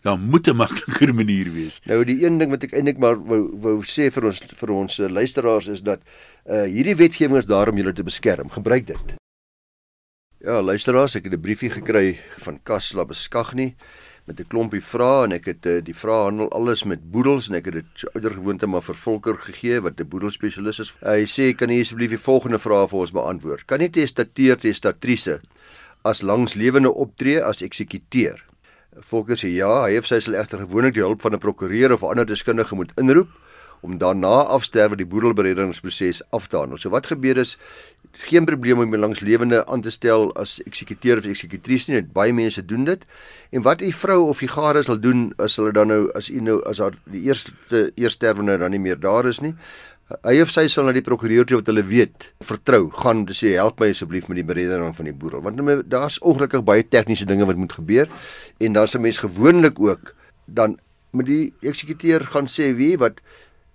daar 0.06 0.18
moet 0.18 0.50
'n 0.50 0.58
makliker 0.58 1.14
manier 1.14 1.52
wees. 1.54 1.82
Nou 1.86 2.04
die 2.06 2.18
een 2.26 2.38
ding 2.42 2.50
wat 2.50 2.64
ek 2.64 2.74
eintlik 2.74 2.98
maar 2.98 3.22
wou 3.22 3.54
wou 3.54 3.78
sê 3.86 4.10
vir 4.10 4.26
ons 4.26 4.42
vir 4.42 4.74
ons 4.74 5.00
uh, 5.00 5.10
luisteraars 5.10 5.68
is 5.68 5.82
dat 5.82 6.02
uh 6.46 6.66
hierdie 6.66 6.98
wetgewing 6.98 7.38
is 7.38 7.46
daar 7.46 7.70
om 7.70 7.78
julle 7.78 7.94
te 7.94 8.04
beskerm. 8.04 8.50
Gebruik 8.50 8.88
dit. 8.88 9.18
Ja, 10.42 10.62
luisteraars, 10.62 11.16
ek 11.16 11.24
het 11.24 11.34
'n 11.34 11.42
briefie 11.42 11.70
gekry 11.70 12.20
van 12.38 12.60
Kasla 12.64 13.06
Beskagni 13.06 13.76
met 14.28 14.40
'n 14.40 14.48
klompie 14.52 14.84
vrae 14.84 15.24
en 15.24 15.32
ek 15.32 15.46
het 15.46 15.66
uh, 15.66 15.80
die 15.82 15.96
vrae 15.96 16.24
handel 16.28 16.50
alles 16.52 16.84
met 16.84 17.12
boedels 17.12 17.48
en 17.48 17.56
ek 17.56 17.66
het 17.66 17.74
dit 17.74 18.04
ouer 18.14 18.34
gewoonte 18.34 18.68
maar 18.68 18.84
vir 18.84 18.96
Volker 18.96 19.38
gegee 19.38 19.80
wat 19.82 20.00
'n 20.00 20.08
boedelspesialis 20.08 20.80
is. 20.80 20.94
Hy 21.02 21.24
sê 21.26 21.56
kan 21.56 21.70
jy 21.70 21.82
asseblief 21.82 22.10
die 22.10 22.26
volgende 22.26 22.60
vrae 22.60 22.88
vir 22.88 23.00
ons 23.00 23.12
beantwoord? 23.12 23.66
Kan 23.66 23.80
jy 23.80 23.90
testateer 23.90 24.58
testatrice 24.58 25.40
as 26.04 26.22
langslewende 26.22 26.92
optree 26.94 27.40
as 27.42 27.62
eksekuteur? 27.62 28.44
Volker 29.00 29.36
sê 29.36 29.48
ja, 29.48 29.86
hy 29.86 29.98
of 29.98 30.06
sy 30.06 30.20
sal 30.20 30.36
egter 30.36 30.60
gewoonlik 30.60 30.94
die 30.94 31.06
hulp 31.06 31.22
van 31.22 31.34
'n 31.34 31.40
prokureur 31.40 31.94
of 31.94 32.04
ander 32.04 32.26
deskundige 32.26 32.76
moet 32.76 32.92
inroep 32.98 33.30
om 33.82 33.98
daarna 33.98 34.44
afsterwe 34.58 34.98
die 35.00 35.08
boedelberedingsproses 35.10 36.22
af 36.30 36.48
te 36.48 36.58
handel. 36.58 36.78
So 36.78 36.90
wat 36.94 37.10
gebeur 37.12 37.38
is 37.38 37.58
geen 38.28 38.46
probleem 38.46 38.80
om 38.80 38.96
langs 38.96 39.20
lewende 39.20 39.66
aan 39.66 39.82
te 39.82 39.90
stel 39.90 40.32
as 40.36 40.58
eksekuteur 40.66 41.18
of 41.18 41.28
eksekutrice 41.30 41.92
nie. 41.92 42.02
Baie 42.02 42.34
mense 42.34 42.66
doen 42.66 42.88
dit. 42.88 43.04
En 43.52 43.62
wat 43.62 43.82
u 43.82 43.92
vrou 43.92 44.22
of 44.30 44.42
u 44.42 44.48
gade 44.48 44.84
sal 44.84 45.00
doen 45.00 45.30
as 45.38 45.58
hulle 45.60 45.72
dan 45.72 45.92
nou 45.94 46.08
as 46.18 46.30
u 46.30 46.42
nou 46.42 46.62
as 46.70 46.82
haar 46.82 46.98
die 47.12 47.28
eerste 47.28 47.92
eersterwende 47.96 48.58
dan 48.58 48.74
nie 48.74 48.82
meer 48.82 49.00
daar 49.00 49.28
is 49.30 49.42
nie. 49.44 49.54
Hy 50.24 50.38
of 50.40 50.52
sy 50.54 50.70
sal 50.72 50.88
na 50.88 50.94
die 50.96 51.04
prokureur 51.04 51.44
toe 51.44 51.60
wat 51.60 51.68
hulle 51.68 51.84
weet 51.84 52.30
vertrou 52.48 52.86
gaan 52.96 53.26
te 53.28 53.36
sê 53.36 53.58
help 53.60 53.82
my 53.84 53.90
asseblief 53.92 54.30
met 54.32 54.40
die 54.40 54.48
beredening 54.48 54.96
van 54.96 55.10
die 55.10 55.16
boedel 55.16 55.42
want 55.44 55.60
nou, 55.60 55.82
daar's 55.84 56.16
ongelukkig 56.24 56.64
baie 56.64 56.86
tegniese 56.88 57.28
dinge 57.28 57.44
wat 57.50 57.60
moet 57.60 57.76
gebeur 57.76 58.08
en 58.64 58.78
dan 58.78 58.88
se 58.88 59.02
mens 59.04 59.20
gewoonlik 59.20 59.82
ook 59.84 60.14
dan 60.48 60.78
met 61.12 61.28
die 61.28 61.52
eksekuteur 61.60 62.24
gaan 62.32 62.48
sê 62.48 62.70
wie 62.78 62.96
wat 63.02 63.20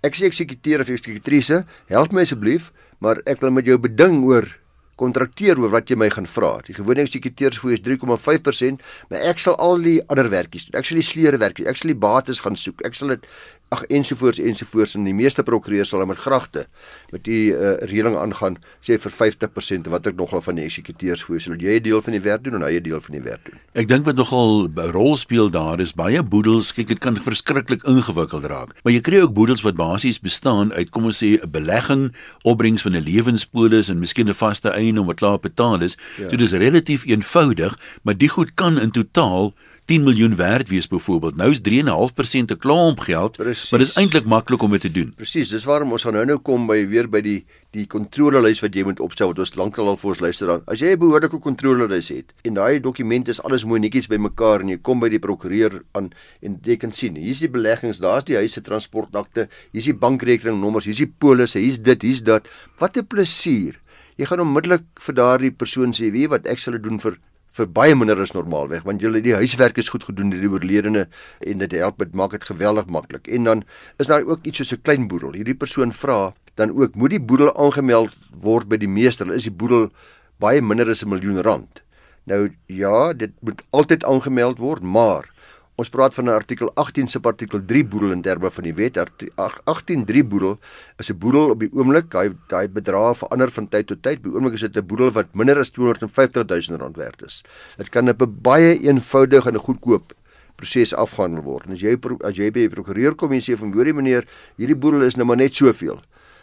ek 0.03 0.17
sê 0.19 0.27
eksekuteur 0.27 0.83
of 0.83 0.91
eksekutrice 0.91 1.63
help 1.91 2.11
my 2.11 2.25
asseblief 2.27 2.71
maar 3.03 3.21
ek 3.29 3.41
wil 3.43 3.53
met 3.55 3.67
jou 3.67 3.79
beding 3.79 4.21
oor 4.27 4.47
kontrakteer 4.95 5.59
oor 5.59 5.69
wat 5.69 5.89
jy 5.89 5.95
my 5.95 6.09
gaan 6.09 6.27
vra. 6.27 6.59
Die 6.67 6.75
gewone 6.77 7.01
eksekuteursfooi 7.01 7.73
is 7.73 7.83
3,5%, 7.85 8.83
maar 9.09 9.19
ek 9.31 9.39
sal 9.39 9.55
al 9.55 9.81
die 9.81 9.99
ander 10.07 10.29
werkies 10.29 10.65
doen. 10.67 10.79
Ek 10.79 10.85
sal 10.85 11.01
die 11.01 11.07
sleure 11.07 11.37
werk, 11.37 11.59
ek 11.59 11.77
sal 11.77 11.93
die 11.93 11.99
bates 11.99 12.43
gaan 12.43 12.55
soek. 12.55 12.81
Ek 12.85 12.95
sal 12.95 13.15
dit 13.15 13.27
ag 13.73 13.83
ensovoorts 13.89 14.39
ensovoorts 14.39 14.93
en 14.97 15.07
die 15.07 15.15
meeste 15.17 15.43
prokureurs 15.45 15.89
sal 15.93 16.05
met 16.05 16.19
gragte 16.21 16.65
met 17.13 17.23
die 17.25 17.53
uh, 17.53 17.75
reëling 17.89 18.15
aangaan 18.19 18.59
sê 18.83 18.99
vir 19.01 19.13
50% 19.15 19.89
wat 19.93 20.09
ek 20.09 20.17
nogal 20.19 20.43
van 20.45 20.59
die 20.59 20.65
eksekuteurs 20.67 21.25
voor 21.25 21.41
sal 21.41 21.57
jy 21.57 21.79
'n 21.79 21.85
deel 21.87 22.01
van 22.05 22.17
die 22.17 22.21
werk 22.21 22.43
doen 22.45 22.59
en 22.59 22.65
hy 22.67 22.77
'n 22.77 22.85
deel 22.85 23.01
van 23.01 23.15
die 23.17 23.23
werk 23.25 23.43
doen. 23.49 23.59
Ek 23.73 23.87
dink 23.87 24.05
wat 24.05 24.15
nogal 24.15 24.69
'n 24.69 24.91
rol 24.93 25.15
speel 25.17 25.49
daar 25.49 25.79
is 25.79 25.93
baie 25.93 26.21
boedels, 26.23 26.73
kyk 26.73 26.87
dit 26.87 26.99
kan 26.99 27.17
verskriklik 27.17 27.83
ingewikkeld 27.83 28.45
raak. 28.45 28.75
Maar 28.83 28.93
jy 28.93 29.01
kry 29.01 29.21
ook 29.21 29.33
boedels 29.33 29.61
wat 29.61 29.75
basies 29.75 30.19
bestaan 30.19 30.73
uit 30.73 30.89
kom 30.89 31.05
ons 31.05 31.23
sê 31.23 31.41
'n 31.41 31.51
belegging, 31.51 32.13
opbrengs 32.43 32.81
van 32.81 32.95
'n 32.95 33.03
lewenspolis 33.03 33.89
en 33.89 33.99
miskien 33.99 34.29
'n 34.29 34.33
vaste 34.33 34.69
eiendom 34.83 35.09
wat 35.09 35.21
klaar 35.21 35.39
betaal 35.39 35.81
is. 35.81 35.97
Ja. 36.19 36.29
So 36.29 36.37
dis 36.37 36.51
relatief 36.51 37.05
eenvoudig, 37.09 37.77
maar 38.03 38.17
die 38.17 38.29
goed 38.29 38.53
kan 38.59 38.79
in 38.79 38.91
totaal 38.91 39.53
10 39.85 40.03
miljoen 40.03 40.35
werd 40.35 40.69
wees 40.69 40.87
byvoorbeeld. 40.87 41.35
Nou 41.35 41.49
is 41.51 41.59
3.5% 41.59 42.45
te 42.47 42.55
klaar 42.55 42.75
om 42.93 42.99
geld, 42.99 43.35
Precies. 43.37 43.71
maar 43.71 43.79
dit 43.79 43.89
is 43.89 43.95
eintlik 43.95 44.25
maklik 44.25 44.61
om 44.61 44.71
dit 44.71 44.81
te 44.81 44.91
doen. 44.91 45.11
Presies, 45.15 45.49
dis 45.51 45.63
waarom 45.67 45.91
ons 45.91 46.05
gaan 46.07 46.15
nou 46.15 46.23
nou 46.25 46.37
kom 46.39 46.67
by 46.69 46.85
weer 46.87 47.09
by 47.09 47.21
die 47.21 47.41
die 47.73 47.87
kontrolelys 47.89 48.59
wat 48.61 48.75
jy 48.77 48.83
moet 48.85 48.99
opstel 49.01 49.31
wat 49.31 49.39
ons 49.41 49.55
lankal 49.57 49.87
al 49.89 49.97
vir 49.97 50.11
ons 50.11 50.19
luister 50.21 50.47
dan. 50.47 50.61
As 50.69 50.79
jy 50.79 50.93
'n 50.93 50.99
behoorlike 50.99 51.39
kontrolelys 51.41 52.09
het 52.13 52.33
en 52.45 52.53
daai 52.53 52.79
dokument 52.79 53.27
is 53.27 53.41
alles 53.41 53.65
mooi 53.65 53.79
netjies 53.79 54.07
bymekaar 54.07 54.61
en 54.61 54.69
jy 54.69 54.77
kom 54.77 54.99
by 54.99 55.09
die 55.09 55.19
prokureur 55.19 55.81
aan 55.93 56.11
en 56.41 56.59
jy 56.63 56.77
kan 56.77 56.91
sien, 56.91 57.15
hier's 57.15 57.39
die 57.39 57.49
beleggings, 57.49 57.99
daar's 57.99 58.23
die 58.23 58.35
huise 58.35 58.61
transportakte, 58.61 59.49
hier's 59.71 59.85
die 59.85 59.93
bankrekeningnommers, 59.93 60.85
hier's 60.85 60.97
die 60.97 61.13
polisse, 61.17 61.59
hier's 61.59 61.79
dit, 61.81 62.01
hier's 62.01 62.21
dat. 62.23 62.47
Wat 62.77 62.95
'n 62.97 63.05
plesier. 63.07 63.82
Jy 64.17 64.25
gaan 64.25 64.39
onmiddellik 64.39 64.83
vir 64.99 65.15
daardie 65.15 65.51
persoon 65.51 65.93
sê, 65.93 66.11
"Wie 66.11 66.27
wat 66.27 66.47
ek 66.47 66.59
sal 66.59 66.77
doen 66.81 66.99
vir 66.99 67.17
vir 67.53 67.69
baie 67.69 67.95
minder 67.95 68.19
as 68.21 68.33
normaalweg 68.33 68.85
want 68.87 69.03
julle 69.03 69.21
die 69.21 69.35
huiswerk 69.37 69.77
is 69.77 69.91
goed 69.93 70.05
gedoen 70.07 70.31
deur 70.33 70.41
die 70.41 70.49
oorledene 70.49 71.03
en 71.51 71.61
dit 71.61 71.75
help 71.77 71.99
dit 72.01 72.15
maak 72.17 72.33
dit 72.33 72.47
geweldig 72.49 72.89
maklik. 72.89 73.27
En 73.27 73.43
dan 73.49 73.63
is 74.01 74.09
daar 74.09 74.25
ook 74.25 74.47
iets 74.49 74.57
soos 74.57 74.73
'n 74.73 74.81
klein 74.81 75.07
boedel. 75.07 75.33
Hierdie 75.33 75.57
persoon 75.57 75.91
vra 75.91 76.33
dan 76.55 76.71
ook 76.71 76.95
moet 76.95 77.09
die 77.09 77.21
boedel 77.21 77.53
aangemeld 77.55 78.17
word 78.41 78.67
by 78.69 78.77
die 78.77 78.87
meester? 78.87 79.31
Is 79.33 79.43
die 79.43 79.51
boedel 79.51 79.91
baie 80.39 80.61
minder 80.61 80.89
as 80.89 81.03
'n 81.03 81.09
miljoen 81.09 81.41
rand? 81.41 81.81
Nou 82.25 82.49
ja 82.67 83.13
dit 83.13 83.31
moet 83.41 83.61
altyd 83.69 84.03
aangemeld 84.03 84.57
word 84.57 84.81
maar 84.81 85.29
Ons 85.75 85.89
praat 85.89 86.13
van 86.13 86.25
'n 86.25 86.29
artikel 86.29 86.69
18 86.75 87.07
subartikel 87.07 87.59
3 87.65 87.85
boedel 87.85 88.11
in 88.11 88.21
terme 88.21 88.51
van 88.51 88.63
die 88.63 88.73
wet. 88.73 88.95
183 88.95 90.27
boedel 90.27 90.59
is 90.99 91.09
'n 91.09 91.17
boedel 91.17 91.49
op 91.49 91.59
die 91.59 91.69
oomblik, 91.73 92.11
daai 92.11 92.35
daai 92.47 92.67
bedrag 92.69 93.17
verander 93.17 93.51
van 93.51 93.67
tyd 93.67 93.87
tot 93.87 94.03
tyd. 94.03 94.21
By 94.21 94.29
oomblik 94.29 94.53
is 94.53 94.61
dit 94.61 94.77
'n 94.77 94.85
boedel 94.85 95.11
wat 95.11 95.33
minder 95.33 95.57
as 95.57 95.69
250 95.69 96.45
000 96.45 96.79
rand 96.79 96.95
werd 96.95 97.23
is. 97.23 97.43
Dit 97.77 97.89
kan 97.89 98.09
op 98.09 98.21
'n 98.21 98.37
baie 98.41 98.79
eenvoudige 98.79 99.49
en 99.49 99.57
goedkoop 99.57 100.13
proses 100.55 100.93
afgehandel 100.93 101.43
word. 101.43 101.65
En 101.65 101.71
as 101.71 101.81
jy 101.81 101.97
as 102.21 102.35
jy 102.35 102.51
by 102.51 102.59
die 102.59 102.69
prokureur 102.69 103.15
kom 103.15 103.31
en 103.31 103.41
sê 103.41 103.57
van 103.57 103.73
hoorie 103.73 103.93
meneer, 103.93 104.27
hierdie 104.57 104.77
boedel 104.77 105.01
is 105.01 105.15
nou 105.15 105.25
maar 105.25 105.37
net 105.37 105.55
soveel. 105.55 105.99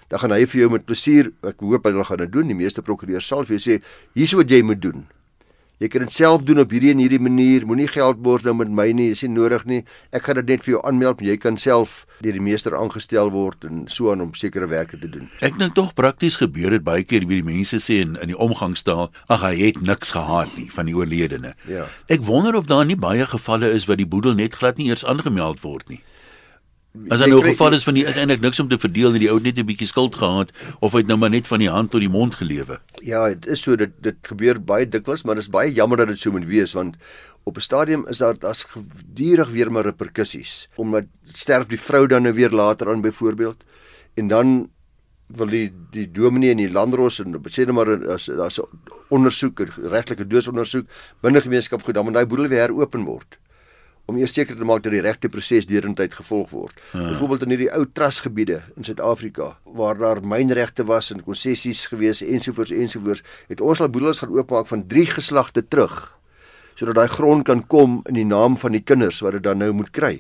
Dan 0.09 0.19
gaan 0.19 0.33
hy 0.33 0.45
vir 0.45 0.61
jou 0.61 0.71
met 0.71 0.85
plesier, 0.85 1.33
ek 1.43 1.61
hoop 1.61 1.87
hy 1.87 2.05
gaan 2.05 2.19
dit 2.19 2.33
doen. 2.33 2.47
Die 2.47 2.55
meeste 2.55 2.83
prokureurs 2.83 3.27
sal 3.27 3.45
vir 3.45 3.59
jou 3.59 3.63
sê, 3.71 3.83
hier's 4.13 4.33
wat 4.33 4.51
jy 4.51 4.63
moet 4.63 4.83
doen. 4.83 5.07
Jy 5.81 5.89
kan 5.89 6.03
dit 6.05 6.13
self 6.13 6.43
doen 6.45 6.59
op 6.61 6.73
hierdie 6.75 6.91
en 6.93 6.99
hierdie 7.01 7.23
manier. 7.23 7.65
Moenie 7.65 7.89
geld 7.89 8.19
bors 8.21 8.43
nou 8.45 8.53
met 8.59 8.69
my 8.69 8.85
nie, 8.93 9.07
is 9.15 9.23
nie 9.25 9.31
nodig 9.33 9.63
nie. 9.65 9.79
Ek 10.13 10.27
gaan 10.27 10.37
dit 10.43 10.51
net 10.53 10.67
vir 10.67 10.75
jou 10.75 10.83
aanmeld, 10.85 11.23
jy 11.25 11.39
kan 11.41 11.57
self 11.57 12.03
deur 12.21 12.37
die 12.37 12.43
meester 12.45 12.77
aangestel 12.77 13.33
word 13.33 13.65
en 13.65 13.87
so 13.89 14.13
aan 14.13 14.21
om 14.21 14.35
sekere 14.37 14.69
werke 14.69 15.01
te 15.01 15.09
doen. 15.09 15.31
Ek 15.41 15.57
dink 15.57 15.73
tog 15.79 15.95
prakties 15.97 16.37
gebeur 16.43 16.77
dit 16.77 16.85
baie 16.85 17.01
keer 17.01 17.25
wie 17.25 17.41
die 17.41 17.49
mense 17.49 17.81
sê 17.81 18.03
in 18.05 18.19
in 18.21 18.35
die 18.35 18.37
omgangstaal, 18.37 19.09
ag 19.33 19.41
hy 19.47 19.55
het 19.63 19.81
niks 19.81 20.13
gehad 20.13 20.53
nie 20.61 20.69
van 20.75 20.91
die 20.91 20.99
oorledene. 20.99 21.55
Ja. 21.65 21.89
Ek 22.13 22.29
wonder 22.29 22.61
of 22.61 22.69
daar 22.69 22.85
nie 22.85 23.01
baie 23.01 23.25
gevalle 23.25 23.73
is 23.73 23.89
wat 23.89 24.05
die 24.05 24.09
boedel 24.09 24.37
net 24.37 24.61
glad 24.61 24.77
nie 24.77 24.93
eers 24.93 25.07
aangemeld 25.09 25.65
word 25.65 25.89
nie. 25.89 26.03
As 27.09 27.21
in 27.21 27.31
'n 27.31 27.43
geval 27.43 27.73
is 27.73 27.85
van 27.85 27.95
die 27.95 28.05
is 28.05 28.17
eintlik 28.17 28.41
niks 28.41 28.59
om 28.59 28.69
te 28.69 28.79
verdeel 28.79 29.11
nie, 29.11 29.21
die 29.21 29.29
ou 29.31 29.37
het 29.37 29.45
net 29.45 29.59
'n 29.59 29.67
bietjie 29.67 29.87
skuld 29.87 30.15
gehad 30.15 30.51
of 30.81 30.93
hy 30.93 30.99
het 30.99 31.07
nou 31.07 31.19
maar 31.19 31.31
net 31.31 31.47
van 31.47 31.59
die 31.59 31.71
hand 31.71 31.91
tot 31.91 32.01
die 32.01 32.09
mond 32.09 32.35
gelewe. 32.35 32.81
Ja, 33.03 33.29
dit 33.29 33.47
is 33.47 33.63
so 33.63 33.77
dit 33.77 33.91
dit 34.03 34.17
gebeur 34.23 34.59
baie 34.59 34.89
dikwels, 34.89 35.23
maar 35.23 35.35
dit 35.35 35.45
is 35.45 35.51
baie 35.51 35.73
jammer 35.73 35.97
dat 35.97 36.09
dit 36.09 36.19
so 36.19 36.33
moet 36.33 36.47
wees 36.47 36.73
want 36.73 36.97
op 37.45 37.57
'n 37.57 37.61
stadium 37.61 38.07
is 38.09 38.19
daar 38.19 38.39
daar's 38.39 38.65
gedurig 38.65 39.51
weer 39.51 39.73
maar 39.73 39.85
reperkusies 39.85 40.69
omdat 40.77 41.05
sterf 41.25 41.67
die 41.67 41.81
vrou 41.81 42.07
dan 42.07 42.23
nou 42.23 42.35
weer 42.35 42.51
later 42.51 42.89
aan 42.89 43.01
byvoorbeeld 43.01 43.65
en 44.15 44.29
dan 44.29 44.71
wil 45.27 45.47
die 45.47 45.73
die 45.91 46.11
dominee 46.11 46.51
en 46.51 46.57
die 46.57 46.73
landros 46.73 47.21
en 47.21 47.39
sê 47.49 47.65
net 47.67 47.75
maar 47.75 48.09
as 48.09 48.25
daar's 48.27 48.59
'n 48.59 48.67
ondersoek, 49.09 49.61
regtelike 49.77 50.27
doodsondersoek 50.27 50.87
binne 51.21 51.41
gemeenskap 51.41 51.83
goed 51.83 51.95
dan 51.95 52.05
moet 52.05 52.15
daai 52.15 52.27
boedel 52.27 52.49
weer 52.49 52.59
heropen 52.59 53.05
word 53.05 53.39
om 54.11 54.19
eers 54.21 54.35
seker 54.35 54.59
te 54.59 54.67
maak 54.67 54.85
dat 54.85 54.95
die 54.95 55.02
regte 55.05 55.31
proses 55.33 55.69
deurentyd 55.71 56.14
gevolg 56.19 56.50
word. 56.55 56.79
Ja. 56.93 57.07
Byvoorbeeld 57.12 57.47
in 57.47 57.55
hierdie 57.55 57.73
ou 57.76 57.85
trustgebiede 57.87 58.61
in 58.76 58.87
Suid-Afrika 58.87 59.52
waar 59.79 59.99
daar 59.99 60.23
mynregte 60.23 60.87
was 60.88 61.12
en 61.14 61.25
konsessies 61.26 61.87
gewees 61.93 62.25
ensovoorts 62.26 62.75
ensovoorts, 62.75 63.23
het 63.49 63.61
ons 63.61 63.81
al 63.81 63.93
boedels 63.93 64.23
gaan 64.23 64.35
oopmaak 64.35 64.69
van 64.71 64.87
3 64.90 65.07
geslagte 65.19 65.67
terug 65.67 66.00
sodat 66.81 66.97
daai 66.97 67.12
grond 67.12 67.45
kan 67.45 67.61
kom 67.69 68.00
in 68.09 68.17
die 68.17 68.26
naam 68.29 68.57
van 68.61 68.73
die 68.73 68.85
kinders 68.85 69.21
wat 69.25 69.37
dit 69.37 69.45
dan 69.45 69.61
nou 69.61 69.73
moet 69.76 69.93
kry 69.93 70.17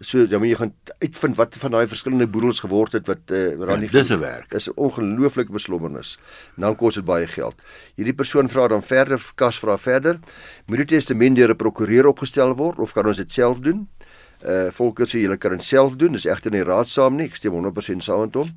so 0.00 0.26
ja, 0.28 0.38
maar 0.38 0.48
jy 0.48 0.56
gaan 0.60 0.72
uitvind 0.98 1.36
wat 1.36 1.56
van 1.60 1.72
daai 1.72 1.86
verskillende 1.88 2.26
boedels 2.28 2.60
geword 2.60 2.92
het 2.92 3.06
wat 3.08 3.32
uh, 3.32 3.54
wat 3.56 3.70
dan 3.70 3.80
nie 3.80 3.88
ja, 3.88 3.98
dis 3.98 4.10
'n 4.12 4.20
werk. 4.20 4.50
Dis 4.50 4.68
'n 4.68 4.76
ongelooflike 4.76 5.52
beslommernis. 5.52 6.18
Dan 6.56 6.76
kos 6.76 6.94
dit 6.94 7.04
baie 7.04 7.26
geld. 7.26 7.54
Hierdie 7.96 8.14
persoon 8.14 8.48
vra 8.48 8.68
dan 8.68 8.82
verder 8.82 9.20
kas 9.34 9.58
vra 9.58 9.76
verder. 9.78 10.18
Moet 10.66 10.76
die 10.76 10.96
testament 10.96 11.36
deur 11.36 11.50
'n 11.50 11.56
prokureur 11.56 12.06
opgestel 12.06 12.54
word 12.56 12.78
of 12.78 12.92
kan 12.92 13.06
ons 13.06 13.16
dit 13.16 13.32
self 13.32 13.58
doen? 13.58 13.88
Uh 14.44 14.70
volker 14.70 15.06
sê 15.06 15.20
julle 15.20 15.36
kan 15.36 15.50
dit 15.50 15.64
self 15.64 15.96
doen. 15.96 16.12
Dis 16.12 16.26
egter 16.26 16.50
nie 16.50 16.62
raadsaam 16.62 17.16
nie. 17.16 17.26
Ek 17.26 17.36
stem 17.36 17.52
100% 17.52 18.02
saam 18.02 18.20
met 18.20 18.34
hom. 18.34 18.54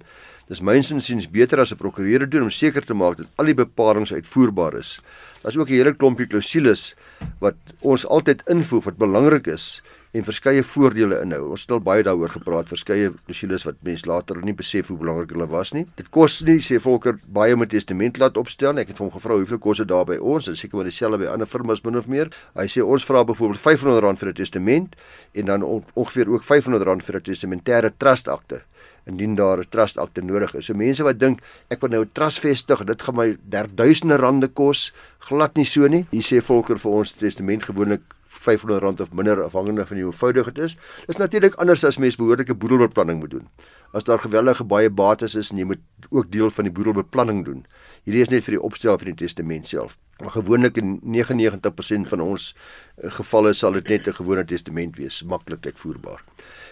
Dis 0.49 0.62
mynsins 0.62 1.06
siens 1.06 1.27
beter 1.30 1.60
as 1.60 1.71
'n 1.71 1.77
prokureur 1.77 2.30
doen 2.30 2.41
om 2.41 2.49
seker 2.49 2.86
te 2.86 2.93
maak 2.93 3.17
dat 3.17 3.27
al 3.38 3.45
die 3.45 3.54
bepalinge 3.54 4.13
uitvoerbaar 4.13 4.73
is. 4.73 4.99
Daar's 5.41 5.58
ook 5.58 5.69
'n 5.69 5.73
hele 5.73 5.93
klompie 5.93 6.27
klousules 6.27 6.95
wat 7.39 7.56
ons 7.82 8.06
altyd 8.06 8.43
invoer 8.47 8.82
wat 8.82 8.97
belangrik 8.97 9.47
is 9.47 9.82
en 10.12 10.26
verskeie 10.26 10.63
voordele 10.65 11.19
inhou. 11.24 11.52
Ons 11.54 11.65
het 11.65 11.74
al 11.76 11.82
baie 11.86 12.04
daaroor 12.06 12.32
gepraat, 12.34 12.69
verskeie 12.72 13.12
klousules 13.28 13.65
wat 13.67 13.78
mense 13.86 14.10
later 14.10 14.39
nie 14.45 14.56
besef 14.58 14.89
hoe 14.89 14.98
belangrik 14.98 15.36
hulle 15.36 15.45
was 15.52 15.74
nie. 15.76 15.86
Dit 16.00 16.10
kos 16.13 16.39
nie 16.48 16.58
sê 16.65 16.80
Volker 16.82 17.19
baie 17.28 17.54
om 17.54 17.62
'n 17.63 17.69
testament 17.69 18.17
laat 18.17 18.38
opstel 18.38 18.74
nie. 18.74 18.82
Ek 18.82 18.89
het 18.89 18.98
hom 18.98 19.12
gevra 19.12 19.36
hoeveel 19.36 19.60
kos 19.60 19.78
dit 19.78 19.88
daar 19.88 20.06
by 20.06 20.17
ons 20.17 20.48
en 20.48 20.56
seker 20.56 20.78
maar 20.78 20.89
dieselfde 20.89 21.17
by 21.17 21.26
ander 21.26 21.48
firmas 21.48 21.84
min 21.84 21.98
of 21.98 22.08
meer. 22.08 22.30
Hy 22.56 22.65
sê 22.65 22.82
ons 22.82 23.06
vra 23.06 23.24
byvoorbeeld 23.24 23.60
R500 23.60 24.17
vir 24.17 24.30
'n 24.30 24.34
testament 24.34 24.95
en 25.34 25.45
dan 25.45 25.63
ongeveer 25.93 26.30
ook 26.30 26.43
R500 26.43 27.04
vir 27.04 27.15
'n 27.15 27.22
testamentêre 27.22 27.91
trust 27.98 28.28
akte 28.28 28.62
indien 29.06 29.36
daar 29.36 29.60
'n 29.60 29.69
trust 29.69 29.98
akte 29.98 30.22
nodig 30.22 30.56
is. 30.56 30.65
So 30.65 30.74
mense 30.74 31.04
wat 31.04 31.19
dink 31.19 31.41
ek 31.69 31.82
wil 31.82 31.89
nou 31.89 32.02
'n 32.02 32.10
trust 32.13 32.39
vestig, 32.39 32.84
dit 32.86 33.02
gaan 33.02 33.15
my 33.15 33.38
duisende 33.76 34.17
rande 34.17 34.48
kos, 34.48 34.93
glad 35.19 35.56
nie 35.56 35.65
so 35.65 35.88
nie. 35.88 36.06
Hier 36.12 36.24
sê 36.24 36.41
Volker 36.41 36.78
vir 36.78 36.91
ons 36.91 37.12
testament 37.12 37.63
gewoonlik 37.63 38.02
R500 38.39 39.02
of 39.02 39.12
minder 39.12 39.43
afhangende 39.43 39.86
van 39.86 39.97
hoe 39.97 40.06
eenvoudig 40.06 40.52
dit 40.54 40.63
is. 40.63 40.78
Dis 41.06 41.17
natuurlik 41.17 41.56
anders 41.56 41.84
as 41.84 41.97
mens 41.97 42.15
behoorlike 42.15 42.56
boedelbeplanning 42.56 43.19
moet 43.19 43.30
doen. 43.30 43.47
As 43.91 44.04
daar 44.04 44.19
gewellige 44.19 44.63
baie 44.63 44.89
bates 44.89 45.36
is 45.36 45.52
en 45.52 45.58
jy 45.58 45.65
moet 45.65 46.10
ook 46.10 46.32
deel 46.32 46.49
van 46.49 46.63
die 46.63 46.73
boedelbeplanning 46.73 47.45
doen. 47.45 47.65
Hierdie 48.04 48.21
is 48.21 48.32
net 48.32 48.45
vir 48.45 48.58
die 48.58 48.62
opstel 48.63 48.97
van 48.97 49.12
die 49.12 49.19
testament 49.25 49.67
self. 49.67 49.97
Maar 50.19 50.32
gewoonlik 50.32 50.78
in 50.78 50.99
99% 51.04 52.08
van 52.12 52.21
ons 52.21 52.54
uh, 52.54 53.12
gevalle 53.19 53.54
sal 53.54 53.78
dit 53.80 53.88
net 53.88 54.08
'n 54.08 54.13
gewone 54.13 54.45
testament 54.45 54.97
wees, 54.97 55.23
maklik 55.23 55.65
uitvoerbaar. 55.65 56.23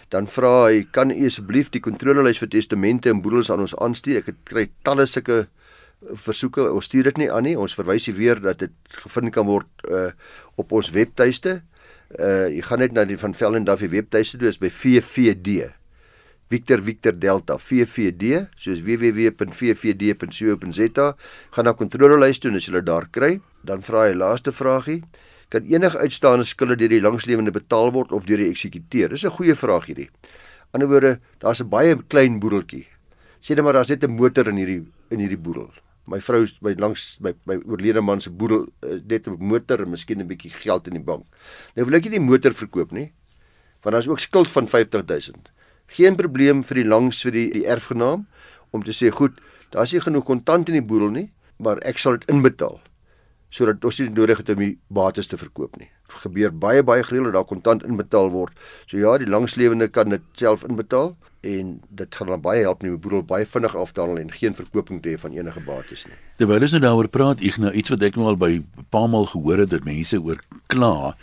Dan 0.10 0.28
vra 0.28 0.68
hy, 0.68 0.88
kan 0.92 1.12
u 1.12 1.26
asseblief 1.26 1.70
die 1.70 1.82
kontrolelys 1.82 2.40
vir 2.40 2.48
testamente 2.48 3.10
en 3.10 3.22
boedels 3.22 3.52
aan 3.52 3.60
ons 3.60 3.76
aanstuur? 3.76 4.18
Ek 4.18 4.26
het 4.26 4.38
kry 4.44 4.70
talle 4.84 5.06
sulke 5.06 5.48
versoeke 6.02 6.72
ons 6.72 6.86
stuur 6.86 7.04
dit 7.04 7.18
nie 7.18 7.32
aan 7.34 7.44
nie. 7.44 7.58
Ons 7.58 7.76
verwys 7.78 8.06
hier 8.06 8.16
weer 8.18 8.42
dat 8.42 8.60
dit 8.60 8.72
gevind 9.04 9.34
kan 9.34 9.46
word 9.48 9.68
uh, 9.90 10.12
op 10.56 10.72
ons 10.72 10.92
webtuiste. 10.94 11.62
Uh, 12.20 12.48
jy 12.54 12.62
gaan 12.64 12.80
net 12.80 12.94
na 12.96 13.06
die 13.06 13.18
van 13.20 13.34
Veldendaffie 13.36 13.90
webtuiste 13.92 14.38
dis 14.40 14.58
by 14.62 14.70
VVD 14.72 15.74
Victor 16.48 16.80
Victor 16.80 17.12
Delta 17.12 17.58
VVD 17.60 18.48
soos 18.56 18.80
www.vvd.co.za 18.86 19.58
gaan 21.58 21.66
na 21.68 21.74
kontrolelys 21.76 22.40
toe 22.40 22.52
en 22.54 22.58
as 22.60 22.68
jy 22.70 22.74
dit 22.78 22.88
daar 22.88 23.08
kry 23.12 23.34
dan 23.68 23.84
vra 23.84 24.06
hy 24.08 24.14
laaste 24.16 24.52
vragie 24.56 25.04
kan 25.52 25.68
enige 25.68 26.00
uitstaande 26.00 26.46
skulde 26.48 26.76
deur 26.80 26.92
die 26.92 27.04
langslewende 27.04 27.52
betaal 27.56 27.92
word 27.96 28.12
of 28.16 28.26
deur 28.28 28.40
die 28.40 28.52
eksekuteur? 28.52 29.10
Dis 29.10 29.26
'n 29.26 29.32
goeie 29.32 29.56
vraag 29.56 29.86
hierdie. 29.88 30.10
Ander 30.72 30.88
woorde 30.88 31.20
daar's 31.40 31.62
'n 31.62 31.70
baie 31.70 31.96
klein 32.08 32.40
boedeltjie. 32.40 32.88
Sê 33.42 33.56
net 33.56 33.64
maar 33.64 33.74
daar's 33.74 33.90
net 33.90 34.04
'n 34.04 34.16
motor 34.16 34.48
in 34.48 34.56
hierdie 34.56 34.86
in 35.10 35.20
hierdie 35.20 35.38
boedel 35.40 35.72
my 36.08 36.20
vrou 36.24 36.46
by 36.64 36.74
langs 36.80 37.18
my 37.24 37.34
my 37.50 37.58
oorlede 37.66 38.02
man 38.02 38.22
se 38.24 38.30
boedel 38.30 38.68
uh, 38.84 39.00
net 39.08 39.28
'n 39.28 39.38
motor 39.40 39.82
en 39.82 39.90
miskien 39.90 40.22
'n 40.22 40.28
bietjie 40.28 40.52
geld 40.52 40.88
in 40.88 40.94
die 40.94 41.04
bank. 41.04 41.26
Nou 41.76 41.86
wil 41.86 41.96
ek 41.96 42.04
nie 42.04 42.20
die 42.20 42.28
motor 42.32 42.54
verkoop 42.54 42.92
nie. 42.92 43.12
Want 43.84 43.94
daar's 43.94 44.08
ook 44.08 44.20
skuld 44.20 44.52
van 44.52 44.68
50000. 44.68 45.52
Geen 45.88 46.16
probleem 46.16 46.64
vir 46.64 46.76
die 46.76 46.88
langs 46.88 47.22
vir 47.22 47.32
die 47.32 47.50
die 47.52 47.66
erfgenaam 47.66 48.28
om 48.72 48.84
te 48.84 48.92
sê 48.92 49.12
goed, 49.12 49.40
daar's 49.72 49.94
nie 49.94 50.02
genoeg 50.02 50.26
kontant 50.26 50.70
in 50.70 50.76
die 50.76 50.88
boedel 50.88 51.10
nie, 51.10 51.32
maar 51.58 51.78
ek 51.84 51.98
sal 51.98 52.18
dit 52.18 52.30
inbetaal 52.30 52.82
sodat 53.50 53.86
ons 53.88 54.00
nie 54.00 54.10
nodig 54.12 54.42
het 54.42 54.50
om 54.50 54.60
die 54.60 54.74
bates 54.92 55.30
te 55.32 55.38
verkoop 55.40 55.78
nie. 55.80 55.88
Dit 56.08 56.20
gebeur 56.26 56.52
baie 56.52 56.84
baie 56.84 57.04
gereeld 57.04 57.30
dat 57.30 57.38
daar 57.38 57.48
kontant 57.48 57.86
inbetaal 57.88 58.30
word. 58.34 58.54
So 58.88 58.98
ja, 59.00 59.18
die 59.18 59.30
langslewende 59.30 59.88
kan 59.88 60.12
dit 60.12 60.22
self 60.36 60.66
inbetaal 60.68 61.16
en 61.42 61.80
dit 61.90 62.16
gaan 62.16 62.28
dan 62.28 62.42
baie 62.42 62.62
help 62.62 62.82
nie 62.82 62.92
my 62.92 63.00
boedel 63.02 63.24
baie 63.24 63.46
vinnig 63.46 63.76
afhandel 63.76 64.20
en 64.22 64.32
geen 64.32 64.56
verkoping 64.58 65.02
te 65.02 65.14
hê 65.14 65.20
van 65.22 65.36
enige 65.38 65.62
bates 65.66 66.06
nie. 66.06 66.18
Terwyl 66.38 66.62
ons 66.62 66.76
nou 66.78 66.82
daaroor 66.82 67.10
praat, 67.14 67.44
ek 67.46 67.60
nou 67.62 67.72
iets 67.72 67.94
wat 67.94 68.06
ek 68.08 68.16
nou 68.18 68.28
al 68.32 68.40
by 68.40 68.52
'n 68.58 68.88
paar 68.90 69.10
maal 69.10 69.26
gehoor 69.26 69.58
het 69.58 69.70
dat 69.70 69.86
mense 69.86 70.18
oor 70.22 70.40
kla. 70.68 71.16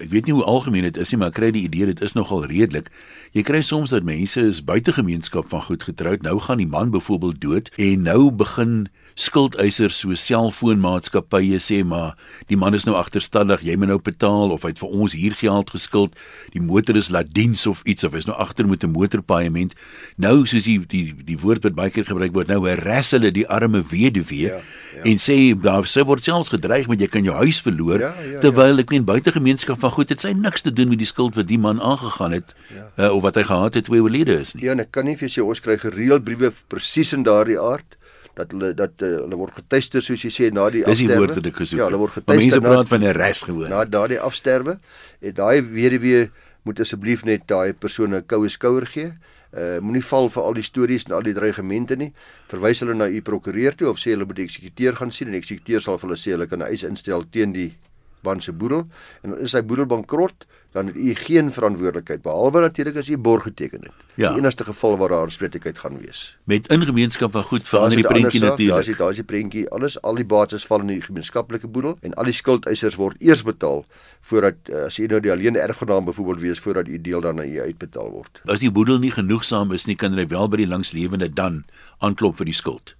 Ek 0.00 0.08
weet 0.08 0.26
nie 0.26 0.34
hoe 0.34 0.44
algemeen 0.44 0.82
dit 0.82 0.96
is 0.96 1.12
nie, 1.12 1.18
maar 1.18 1.28
ek 1.28 1.34
kry 1.34 1.50
die 1.50 1.68
idee 1.68 1.86
dit 1.86 2.00
is 2.00 2.14
nogal 2.14 2.46
redelik. 2.46 2.88
Jy 3.32 3.42
kry 3.42 3.62
soms 3.62 3.90
dat 3.90 4.02
mense 4.02 4.40
is 4.40 4.64
buite 4.64 4.92
gemeenskap 4.92 5.48
van 5.48 5.62
goed 5.62 5.82
getroud, 5.84 6.22
nou 6.22 6.38
gaan 6.40 6.58
die 6.58 6.66
man 6.66 6.90
byvoorbeeld 6.90 7.40
dood 7.40 7.70
en 7.76 8.02
nou 8.02 8.30
begin 8.30 8.88
skuldeisers 9.14 9.98
so 10.02 10.14
selfoonmaatskappye 10.16 11.58
sê 11.62 11.82
maar 11.84 12.16
die 12.48 12.56
man 12.56 12.74
is 12.74 12.86
nou 12.88 12.96
agterstallig, 12.96 13.64
jy 13.66 13.76
moet 13.76 13.92
nou 13.92 13.98
betaal 14.02 14.54
of 14.54 14.64
hy 14.66 14.72
het 14.72 14.82
vir 14.82 14.94
ons 15.02 15.16
hier 15.16 15.36
geld 15.38 15.72
geskuld, 15.74 16.16
die 16.54 16.62
motor 16.62 16.96
is 16.96 17.10
laat 17.12 17.32
diens 17.34 17.66
of 17.68 17.82
iets 17.88 18.04
of 18.04 18.16
is 18.18 18.28
nou 18.28 18.36
agter 18.36 18.68
met 18.68 18.84
'n 18.84 18.92
motorpaaiement. 18.92 19.74
Nou 20.16 20.46
soos 20.46 20.64
die 20.64 20.78
die 20.86 21.14
die 21.14 21.38
woord 21.38 21.64
wat 21.64 21.74
baie 21.74 21.90
keer 21.90 22.04
gebruik 22.04 22.32
word, 22.32 22.48
nou 22.48 22.66
harass 22.66 23.12
hulle 23.12 23.30
die 23.30 23.46
arme 23.48 23.82
weduwee 23.82 24.48
ja, 24.48 24.60
ja. 24.96 25.02
en 25.04 25.18
sê 25.18 25.54
daar 25.54 25.86
sou 25.86 26.04
word 26.04 26.24
selfs 26.24 26.52
gedreig 26.52 26.88
met 26.88 27.00
jy 27.00 27.08
kan 27.08 27.24
jou 27.24 27.34
huis 27.34 27.60
verloor 27.60 28.00
ja, 28.00 28.12
ja, 28.22 28.40
terwyl 28.40 28.78
ek 28.78 28.90
meen 28.90 29.04
buitegemeenskap 29.04 29.80
van 29.80 29.90
goed 29.90 30.08
het 30.08 30.20
sy 30.20 30.32
niks 30.32 30.62
te 30.62 30.72
doen 30.72 30.88
met 30.88 30.98
die 30.98 31.08
skuld 31.08 31.34
wat 31.34 31.46
die 31.46 31.58
man 31.58 31.80
aangegaan 31.80 32.32
het 32.32 32.54
ja. 32.74 32.88
uh, 32.96 33.10
of 33.16 33.22
wat 33.22 33.34
hy 33.34 33.44
gehad 33.48 33.74
het 33.74 33.90
hy 33.92 34.00
oorlede 34.00 34.40
is 34.40 34.54
nie. 34.54 34.64
Ja, 34.64 34.76
ek 34.78 34.92
kan 34.92 35.04
nie 35.04 35.16
vir 35.16 35.28
jou 35.28 35.48
ons 35.48 35.60
kry 35.60 35.78
gereeld 35.78 36.24
briewe 36.24 36.52
presies 36.68 37.12
in 37.12 37.26
daardie 37.28 37.60
aard 37.60 37.98
dat 38.34 38.52
hulle 38.54 38.72
dat 38.74 39.02
uh, 39.02 39.08
hulle 39.24 39.36
word 39.36 39.58
getuister 39.60 40.04
soos 40.04 40.22
jy 40.24 40.30
sê 40.32 40.48
na 40.52 40.68
die 40.72 40.84
afsterwe. 40.84 40.94
Dis 40.94 41.02
die 41.04 41.18
woord 41.20 41.34
wat 41.36 41.50
ek 41.50 41.60
gesoek 41.60 41.76
het. 41.76 41.82
Ja, 41.82 41.90
hulle 41.90 42.00
word 42.00 42.16
getuister. 42.16 42.40
Mense 42.40 42.60
praat 42.64 42.88
van 42.88 43.04
'n 43.04 43.14
res 43.18 43.42
gewoon. 43.48 43.68
Na 43.68 43.84
daardie 43.84 44.20
afsterwe, 44.20 44.78
en 45.20 45.34
daai 45.34 45.62
weduwee 45.62 46.30
moet 46.64 46.80
asseblief 46.80 47.24
net 47.24 47.46
daai 47.46 47.72
persoon 47.74 48.14
'n 48.14 48.26
koue 48.26 48.48
skouer 48.48 48.86
gee. 48.86 49.12
Uh 49.52 49.80
moenie 49.84 50.04
val 50.04 50.28
vir 50.28 50.42
al 50.42 50.54
die 50.54 50.64
stories 50.64 51.04
en 51.04 51.12
al 51.12 51.22
die 51.22 51.34
dreigemente 51.34 51.96
nie. 51.96 52.12
Verwys 52.48 52.80
hulle 52.80 52.94
na 52.94 53.08
u 53.08 53.20
prokureur 53.20 53.74
toe 53.76 53.88
of 53.88 53.98
sê 53.98 54.14
hulle 54.16 54.24
moet 54.24 54.36
die 54.36 54.48
eksekuteur 54.48 54.96
gaan 54.96 55.12
sien 55.12 55.28
en 55.28 55.36
die 55.36 55.42
eksekuteur 55.42 55.80
sal 55.80 55.98
vir 55.98 56.08
hulle 56.08 56.20
sê 56.20 56.30
hulle 56.32 56.46
kan 56.46 56.62
'n 56.62 56.70
eis 56.72 56.82
instel 56.82 57.24
teen 57.30 57.52
die 57.52 57.76
van 58.22 58.40
se 58.40 58.52
boedel 58.52 58.86
en 59.22 59.38
is 59.38 59.54
hy 59.56 59.62
boedel 59.66 59.86
bankrot 59.86 60.46
dan 60.72 60.86
het 60.86 60.96
u 60.96 61.14
geen 61.14 61.52
verantwoordelikheid 61.52 62.22
behalwe 62.22 62.60
natuurlik 62.60 62.96
as 62.96 63.08
u 63.08 63.18
borg 63.18 63.42
geteken 63.42 63.82
het. 63.82 63.92
Ja. 64.14 64.28
Die 64.32 64.38
enigste 64.38 64.64
geval 64.64 64.96
waar 64.96 65.08
daar 65.08 65.30
spreeklikheid 65.30 65.78
gaan 65.78 65.98
wees. 66.00 66.36
Met 66.44 66.68
ingemeenskap 66.72 67.30
van 67.30 67.42
goed 67.42 67.68
verander 67.68 67.96
die 67.96 68.06
prentjie 68.06 68.40
natuurlik. 68.40 68.74
Daar's 68.74 68.86
die 68.86 68.96
daar's 68.96 69.20
die 69.20 69.24
prentjie. 69.24 69.68
Alles 69.70 70.00
al 70.02 70.14
die 70.14 70.24
bates 70.24 70.66
val 70.66 70.80
in 70.80 70.86
die 70.86 71.02
gemeenskaplike 71.02 71.68
boedel 71.68 71.98
en 72.00 72.14
al 72.14 72.30
die 72.30 72.36
skuldeisers 72.36 72.96
word 73.00 73.20
eers 73.20 73.42
betaal 73.42 73.84
voordat 74.20 74.70
uh, 74.70 74.86
as 74.86 74.96
jy 74.96 75.10
nou 75.12 75.20
die 75.20 75.32
alleen 75.32 75.56
erfgenaam 75.56 76.08
byvoorbeeld 76.08 76.40
wees 76.40 76.60
voordat 76.60 76.88
u 76.88 77.00
deel 77.00 77.20
dan 77.20 77.40
aan 77.40 77.48
u 77.48 77.60
uitbetaal 77.60 78.10
word. 78.10 78.40
As 78.44 78.64
die 78.64 78.70
boedel 78.70 78.98
nie 78.98 79.12
genoegsaam 79.12 79.72
is 79.72 79.86
nie 79.86 79.96
kan 79.96 80.16
hy 80.16 80.26
wel 80.26 80.48
by 80.48 80.62
die 80.62 80.68
langslewende 80.68 81.28
dan 81.28 81.64
aanklop 81.98 82.36
vir 82.40 82.48
die 82.48 82.56
skuld. 82.56 82.96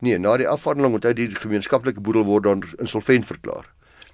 Nee, 0.00 0.18
na 0.18 0.36
die 0.38 0.48
afhandeling 0.48 1.00
hy 1.02 1.12
die 1.16 1.32
gemeenskaplike 1.34 2.00
boedel 2.00 2.24
word 2.28 2.46
dan 2.46 2.62
insolvent 2.78 3.26
verklaar. 3.26 3.66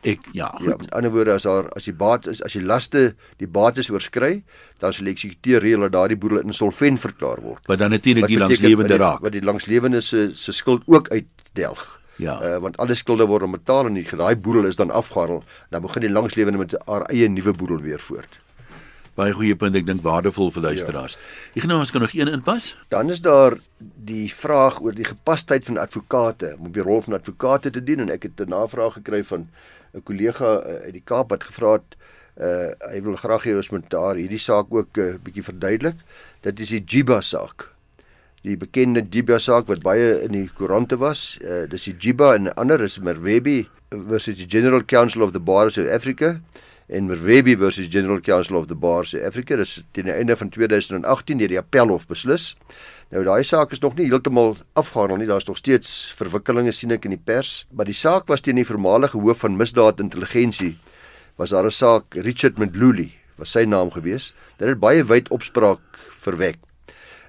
Ek 0.05 0.29
ja. 0.37 0.51
Goed. 0.59 0.67
Ja, 0.67 0.77
met 0.77 0.95
ander 0.95 1.11
woorde 1.11 1.33
as 1.33 1.47
daar 1.49 1.69
as 1.73 1.89
die 1.89 1.95
baat 1.97 2.27
is 2.31 2.43
as 2.45 2.53
die 2.53 2.63
laste 2.63 3.15
die 3.41 3.49
bates 3.49 3.91
oorskry, 3.91 4.43
dan 4.83 4.93
sal 4.93 5.09
die 5.09 5.15
eksekuteur 5.17 5.65
reël 5.65 5.87
dat 5.87 5.95
daardie 5.97 6.19
boedel 6.21 6.45
insolvent 6.45 7.01
verklaar 7.01 7.41
word. 7.41 7.67
Wat 7.71 7.81
dan 7.81 7.95
natuurlik 7.97 8.29
die 8.29 8.39
langslewende 8.39 9.01
raak. 9.01 9.25
Wat 9.25 9.33
die 9.33 9.45
langslewende 9.45 10.01
se 10.05 10.31
se 10.35 10.53
skuld 10.53 10.83
ook 10.87 11.09
uitdelg. 11.09 11.85
Ja. 12.17 12.39
Uh, 12.39 12.57
want 12.63 12.77
alle 12.79 12.95
skulde 12.95 13.27
word 13.27 13.51
betaal 13.51 13.89
en 13.91 13.99
die 13.99 14.07
daai 14.07 14.37
boedel 14.37 14.69
is 14.71 14.77
dan 14.77 14.91
afgehandel, 14.91 15.43
dan 15.71 15.83
begin 15.83 16.07
die 16.07 16.13
langslewende 16.13 16.59
met 16.59 16.77
haar 16.87 17.09
eie 17.11 17.29
nuwe 17.29 17.53
boedel 17.53 17.81
weer 17.81 18.01
voort. 18.01 18.39
Baie 19.15 19.31
goeie 19.31 19.55
punt, 19.55 19.77
ek 19.79 19.87
dink 19.87 20.03
waardevol 20.03 20.49
vir 20.57 20.65
luisteraars. 20.73 21.15
Ja. 21.15 21.61
Ek 21.61 21.69
nou 21.71 21.79
ons 21.79 21.93
kan 21.95 22.03
nog 22.03 22.15
een 22.19 22.33
inpas. 22.33 22.73
Dan 22.91 23.13
is 23.15 23.23
daar 23.23 23.55
die 23.79 24.27
vraag 24.35 24.81
oor 24.83 24.95
die 24.95 25.07
gepasheid 25.07 25.67
van 25.69 25.79
advokate 25.79 26.57
om 26.59 26.73
die 26.75 26.83
rol 26.83 27.03
van 27.05 27.15
advokate 27.21 27.71
te 27.71 27.83
dien 27.85 28.03
en 28.03 28.11
ek 28.11 28.27
het 28.27 28.43
'n 28.43 28.51
navraag 28.51 28.99
gekry 28.99 29.23
van 29.23 29.47
'n 29.95 30.03
kollega 30.03 30.51
uh, 30.61 30.81
uit 30.87 30.93
die 30.99 31.05
Kaap 31.05 31.31
wat 31.31 31.45
gevra 31.45 31.79
het 31.79 31.97
uh 32.35 32.75
hy 32.91 33.01
wil 33.07 33.15
graag 33.15 33.45
hê 33.47 33.55
ons 33.55 33.71
moet 33.71 33.87
daar 33.91 34.19
hierdie 34.19 34.43
saak 34.43 34.73
ook 34.75 34.99
'n 34.99 35.01
uh, 35.01 35.19
bietjie 35.23 35.47
verduidelik. 35.47 35.97
Dit 36.43 36.61
is 36.61 36.69
die 36.69 36.83
Jiba 36.83 37.21
saak. 37.21 37.71
Die 38.43 38.57
bekende 38.57 39.07
Jiba 39.11 39.39
saak 39.39 39.69
wat 39.69 39.83
baie 39.83 40.21
in 40.27 40.33
die 40.33 40.51
koerante 40.59 40.99
was. 40.99 41.39
Uh 41.41 41.67
dis 41.71 41.85
die 41.85 41.97
Jiba 41.97 42.35
en 42.35 42.55
ander 42.55 42.83
is 42.83 42.99
Merwebi 42.99 43.69
versus 43.91 44.37
die 44.37 44.51
General 44.51 44.83
Council 44.83 45.23
of 45.23 45.33
the 45.33 45.41
Bar 45.41 45.67
of 45.67 45.73
South 45.73 45.89
Africa 45.89 46.41
en 46.89 47.07
Merwebi 47.07 47.57
versus 47.57 47.89
General 47.89 48.21
Council 48.21 48.57
of 48.57 48.67
the 48.67 48.75
Bar 48.75 49.05
South 49.05 49.25
Africa. 49.25 49.57
Dis 49.57 49.83
teen 49.93 50.09
die 50.09 50.15
einde 50.15 50.37
van 50.37 50.51
2018 50.53 51.39
deur 51.41 51.53
die 51.53 51.59
Appelhof 51.59 52.07
beslis. 52.11 52.53
Nou 53.13 53.25
daai 53.25 53.45
saak 53.45 53.73
is 53.73 53.81
nog 53.81 53.97
nie 53.97 54.09
heeltemal 54.11 54.57
afgehandel 54.75 55.23
nie. 55.23 55.29
Daar's 55.31 55.49
nog 55.49 55.61
steeds 55.61 56.13
verwikkelinge 56.19 56.73
sien 56.73 56.95
ek 56.95 57.09
in 57.09 57.17
die 57.17 57.21
pers, 57.21 57.65
maar 57.73 57.89
die 57.89 57.97
saak 57.97 58.29
was 58.29 58.45
teen 58.45 58.61
die 58.61 58.69
voormalige 58.69 59.21
hoof 59.21 59.45
van 59.45 59.57
misdaadintelligensie. 59.61 60.75
Was 61.37 61.51
daar 61.51 61.67
'n 61.67 61.71
saak 61.71 62.15
Richard 62.15 62.59
Mdluli, 62.59 63.13
was 63.37 63.51
sy 63.51 63.65
naam 63.65 63.91
gewees. 63.91 64.33
Dit 64.59 64.69
het 64.69 64.81
baie 64.81 65.03
wyd 65.05 65.29
opspraak 65.31 65.81
verwek. 66.11 66.59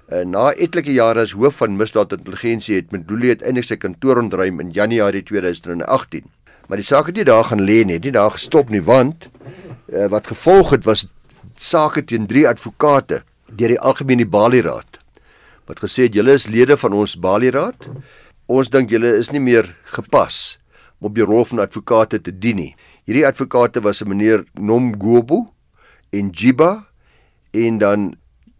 En 0.08 0.30
na 0.30 0.52
etlike 0.52 0.92
jare 0.92 1.20
as 1.20 1.32
hoof 1.32 1.56
van 1.56 1.76
misdaadintelligensie 1.76 2.76
het 2.76 2.92
Mdluli 2.92 3.28
uiteindelik 3.28 3.64
sy 3.64 3.76
kantoor 3.76 4.20
ontruim 4.22 4.60
in 4.60 4.70
Januarie 4.70 5.22
2018. 5.22 6.24
Maar 6.66 6.82
die 6.82 6.86
saak 6.86 7.06
het 7.06 7.16
nie 7.16 7.24
daar 7.24 7.44
gaan 7.44 7.62
lê 7.62 7.84
nie, 7.84 7.98
nie 7.98 8.12
daar 8.12 8.34
gestop 8.34 8.70
nie 8.70 8.82
want 8.82 9.28
uh, 9.92 10.06
wat 10.10 10.26
gevolg 10.26 10.70
het 10.70 10.84
was 10.84 11.06
sake 11.56 12.04
teen 12.04 12.26
drie 12.26 12.46
advokate 12.48 13.22
deur 13.46 13.74
die 13.74 13.80
algemene 13.80 14.26
Bali 14.26 14.60
Raad 14.60 14.98
wat 15.66 15.82
gesê 15.82 16.06
het 16.06 16.14
julle 16.14 16.36
is 16.38 16.46
lede 16.50 16.76
van 16.78 16.94
ons 16.94 17.16
Bali 17.18 17.50
Raad. 17.50 17.88
Ons 18.46 18.70
dink 18.70 18.92
julle 18.94 19.16
is 19.18 19.32
nie 19.34 19.42
meer 19.42 19.72
gepas 19.96 20.58
om 21.00 21.10
op 21.10 21.16
die 21.16 21.26
rol 21.26 21.44
van 21.44 21.64
advokate 21.66 22.22
te 22.22 22.32
dien 22.32 22.56
nie. 22.56 22.72
Hierdie 23.06 23.26
advokate 23.26 23.82
was 23.82 24.02
'n 24.02 24.08
meneer 24.08 24.44
Nomgobo 24.54 25.52
en 26.12 26.30
Jiba 26.30 26.86
en 27.52 27.78
dan 27.78 28.14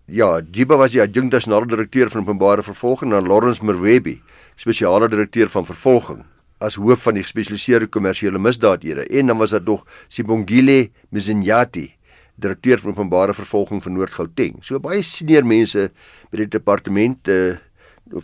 ja, 0.07 0.40
Jiba 0.53 0.77
was 0.77 0.92
die 0.92 1.01
adjunkt 1.01 1.33
nasionale 1.33 1.66
direkteur 1.66 2.11
van 2.11 2.23
openbare 2.23 2.62
vervolging 2.62 3.12
en 3.12 3.19
dan 3.19 3.29
Lawrence 3.29 3.64
Merwebi, 3.64 4.21
spesiale 4.57 5.09
direkteur 5.09 5.49
van 5.49 5.64
vervolging 5.64 6.25
as 6.59 6.79
hoof 6.81 7.03
van 7.03 7.14
die 7.14 7.23
gespesialiseerde 7.23 7.87
kommersiële 7.92 8.38
misdaadhede 8.38 9.07
en 9.07 9.27
dan 9.27 9.38
was 9.38 9.51
daar 9.51 9.64
nog 9.64 9.85
Sibongile 10.09 10.90
Mzinyati 11.11 11.97
direkteur 12.37 12.79
van 12.79 12.90
openbare 12.90 13.35
vervolging 13.35 13.83
van 13.83 13.92
Noord-Gauteng. 13.97 14.61
So 14.64 14.81
baie 14.81 15.03
senior 15.03 15.47
mense 15.47 15.88
by 16.31 16.42
die 16.42 16.51
departement 16.53 17.31
uh, 17.33 17.57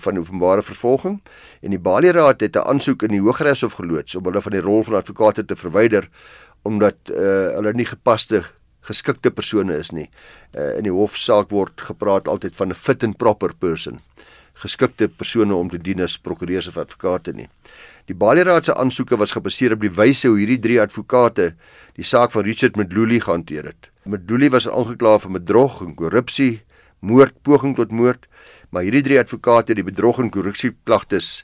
van 0.05 0.21
openbare 0.21 0.63
vervolging 0.63 1.19
en 1.65 1.75
die 1.75 1.81
Bali 1.81 2.13
Raad 2.13 2.45
het 2.45 2.57
'n 2.57 2.69
aansoek 2.69 3.03
in 3.03 3.17
die 3.17 3.21
Hooggeregshof 3.21 3.73
geloods 3.81 4.15
om 4.15 4.25
hulle 4.25 4.43
van 4.43 4.53
die 4.53 4.61
rol 4.61 4.83
van 4.83 5.01
advokate 5.01 5.45
te 5.45 5.57
verwyder 5.57 6.09
omdat 6.63 6.97
uh, 7.11 7.57
hulle 7.57 7.73
nie 7.73 7.89
gepaste 7.89 8.45
geskikte 8.81 9.31
persone 9.31 9.77
is 9.79 9.91
nie. 9.91 10.09
Uh, 10.55 10.77
in 10.77 10.83
die 10.83 10.93
hofsaak 10.93 11.51
word 11.51 11.81
gepraat 11.81 12.29
altyd 12.29 12.55
van 12.55 12.69
'n 12.69 12.75
fit 12.75 13.05
and 13.05 13.17
proper 13.17 13.55
person 13.55 14.01
geskikte 14.63 15.09
persone 15.11 15.55
om 15.55 15.71
te 15.71 15.79
dien 15.79 16.03
as 16.05 16.19
prokureurs 16.19 16.69
of 16.71 16.79
advokate 16.79 17.35
nie. 17.37 17.49
Die 18.11 18.17
Bali 18.19 18.45
Raad 18.47 18.67
se 18.67 18.75
aansoeke 18.75 19.19
was 19.19 19.35
gebaseer 19.35 19.77
op 19.77 19.83
die 19.83 19.93
wyse 19.95 20.29
hoe 20.31 20.39
hierdie 20.41 20.61
drie 20.63 20.81
advokate 20.83 21.53
die 21.99 22.07
saak 22.07 22.35
van 22.35 22.47
Richard 22.47 22.79
Mdluli 22.79 23.21
gehanteer 23.23 23.71
het. 23.73 23.91
Mdluli 24.07 24.51
was 24.55 24.69
aangekla 24.69 25.19
vir 25.23 25.35
bedrog 25.39 25.81
en 25.85 25.95
korrupsie, 25.99 26.63
moord, 27.01 27.35
poging 27.47 27.77
tot 27.79 27.93
moord, 27.95 28.27
maar 28.71 28.87
hierdie 28.87 29.05
drie 29.07 29.19
advokate 29.21 29.73
het 29.73 29.83
die 29.83 29.87
bedrog 29.87 30.19
en 30.23 30.31
korrupsie 30.35 30.73
klagtes 30.87 31.43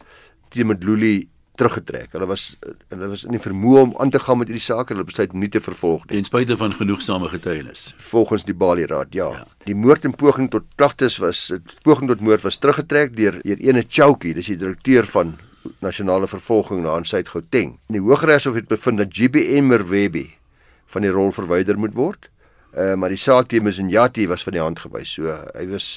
teen 0.54 0.70
Mdluli 0.70 1.28
teruggetrek. 1.58 2.12
Hulle 2.14 2.28
was 2.30 2.44
hulle 2.88 3.10
was 3.10 3.24
in 3.26 3.34
die 3.34 3.42
vermoë 3.42 3.82
om 3.86 3.96
aan 4.02 4.12
te 4.14 4.20
gaan 4.22 4.40
met 4.40 4.50
hierdie 4.50 4.64
saak 4.64 4.90
en 4.90 4.98
hulle 4.98 5.08
besluit 5.08 5.34
nie 5.34 5.50
te 5.52 5.62
vervolg 5.62 6.06
nie. 6.06 6.14
Ten 6.16 6.28
spyte 6.28 6.56
van 6.60 6.76
genoegsame 6.78 7.30
getuienis. 7.32 7.90
Volgens 8.12 8.46
die 8.48 8.56
Bali 8.56 8.86
Raad, 8.88 9.12
ja. 9.16 9.28
ja. 9.40 9.44
Die 9.66 9.76
moord 9.76 10.06
en 10.08 10.14
poging 10.18 10.50
tot 10.54 10.68
klagtes 10.80 11.18
was 11.22 11.48
poging 11.86 12.10
tot 12.12 12.22
moord 12.24 12.46
was 12.46 12.60
teruggetrek 12.62 13.16
deur 13.18 13.40
deur 13.42 13.62
ene 13.68 13.84
Chouki, 13.88 14.34
dis 14.38 14.52
die 14.52 14.58
direkteur 14.60 15.08
van 15.10 15.36
nasionale 15.84 16.28
vervolging 16.30 16.82
na 16.84 16.96
in 16.96 17.06
Suid-Gauteng. 17.08 17.76
Die 17.92 18.00
Hooggeregshof 18.00 18.56
het 18.56 18.70
bevind 18.70 19.02
dat 19.02 19.12
GBM 19.14 19.68
Merwebi 19.68 20.28
van 20.94 21.04
die 21.04 21.12
rol 21.12 21.32
verwyder 21.34 21.78
moet 21.78 21.96
word. 21.98 22.30
Uh, 22.76 22.94
maar 23.00 23.12
die 23.12 23.20
saak 23.20 23.48
teen 23.48 23.64
Mzinjati 23.64 24.26
was 24.28 24.44
van 24.46 24.56
die 24.56 24.62
hand 24.62 24.80
gewys. 24.84 25.12
So 25.16 25.34
hy 25.54 25.66
was 25.72 25.88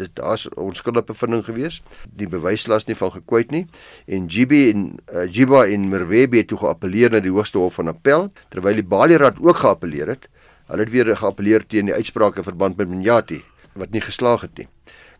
dit 0.00 0.10
daar's 0.18 0.48
onskuldige 0.48 1.06
bevinding 1.06 1.44
gewees. 1.44 1.82
Die 2.16 2.28
bewyslas 2.28 2.86
nie 2.88 2.96
van 2.98 3.12
gekwyt 3.14 3.50
nie 3.54 3.64
en 4.06 4.28
GB 4.30 4.60
en 4.72 4.84
uh, 5.14 5.26
Jiba 5.30 5.64
en 5.66 5.88
Merwebi 5.88 6.42
het 6.42 6.50
toe 6.52 6.58
geappeleer 6.58 7.14
na 7.14 7.22
die 7.24 7.32
Hoogste 7.32 7.58
Hof 7.58 7.78
van 7.80 7.92
Appel 7.92 8.30
terwyl 8.54 8.80
die 8.80 8.86
Bali 8.86 9.16
Raad 9.20 9.40
ook 9.40 9.62
geappeleer 9.62 10.14
het. 10.16 10.28
Hulle 10.70 10.86
het 10.86 10.92
weer 10.92 11.16
geappeleer 11.16 11.66
teen 11.66 11.90
die 11.90 11.94
uitsprake 11.94 12.42
verband 12.42 12.76
met 12.76 12.88
Mzinjati 12.88 13.42
wat 13.74 13.90
nie 13.90 14.02
geslaag 14.04 14.46
het 14.46 14.58
nie. 14.58 14.68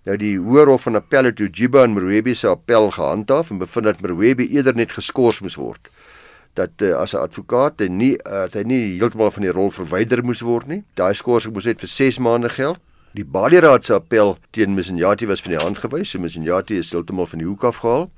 Nou 0.05 0.17
die 0.21 0.35
Hoër 0.39 0.75
Hof 0.75 0.87
van 0.87 1.01
Appel 1.01 1.31
het 1.31 1.37
toe 1.37 1.49
Jiba 1.49 1.83
en 1.85 1.95
Merwebi 1.97 2.35
se 2.35 2.49
appel 2.49 2.91
gehandhaaf 2.91 3.51
en 3.51 3.59
bevind 3.59 3.85
dat 3.85 4.01
Merwebi 4.01 4.49
eerder 4.53 4.77
net 4.77 4.93
geskort 4.93 5.41
moes 5.41 5.57
word 5.57 5.89
dat 6.55 6.71
uh, 6.83 6.95
as 6.95 7.13
'n 7.15 7.17
advokaat 7.17 7.81
en 7.81 7.97
nie 7.97 8.15
uh, 8.27 8.47
hy 8.53 8.63
nie 8.63 8.99
heeltemal 8.99 9.31
van 9.31 9.43
die 9.43 9.51
rol 9.51 9.71
verwyder 9.71 10.23
moes 10.25 10.41
word 10.41 10.67
nie. 10.67 10.83
Daai 10.95 11.15
skorsing 11.15 11.53
moes 11.53 11.67
net 11.67 11.81
vir 11.81 11.89
6 11.89 12.19
maande 12.19 12.49
geld. 12.49 12.79
Die 13.15 13.23
Bali 13.25 13.61
Raad 13.63 13.85
se 13.87 13.95
appel 13.95 14.33
teen 14.51 14.73
Mzinjati 14.75 15.29
was 15.31 15.43
van 15.43 15.53
die 15.55 15.61
hand 15.63 15.79
gewys. 15.79 16.11
So 16.11 16.19
Mzinjati 16.19 16.81
is 16.83 16.89
heeltemal 16.91 17.29
van 17.31 17.39
die 17.39 17.47
hoek 17.47 17.63
af 17.69 17.77
gehaal. 17.85 18.09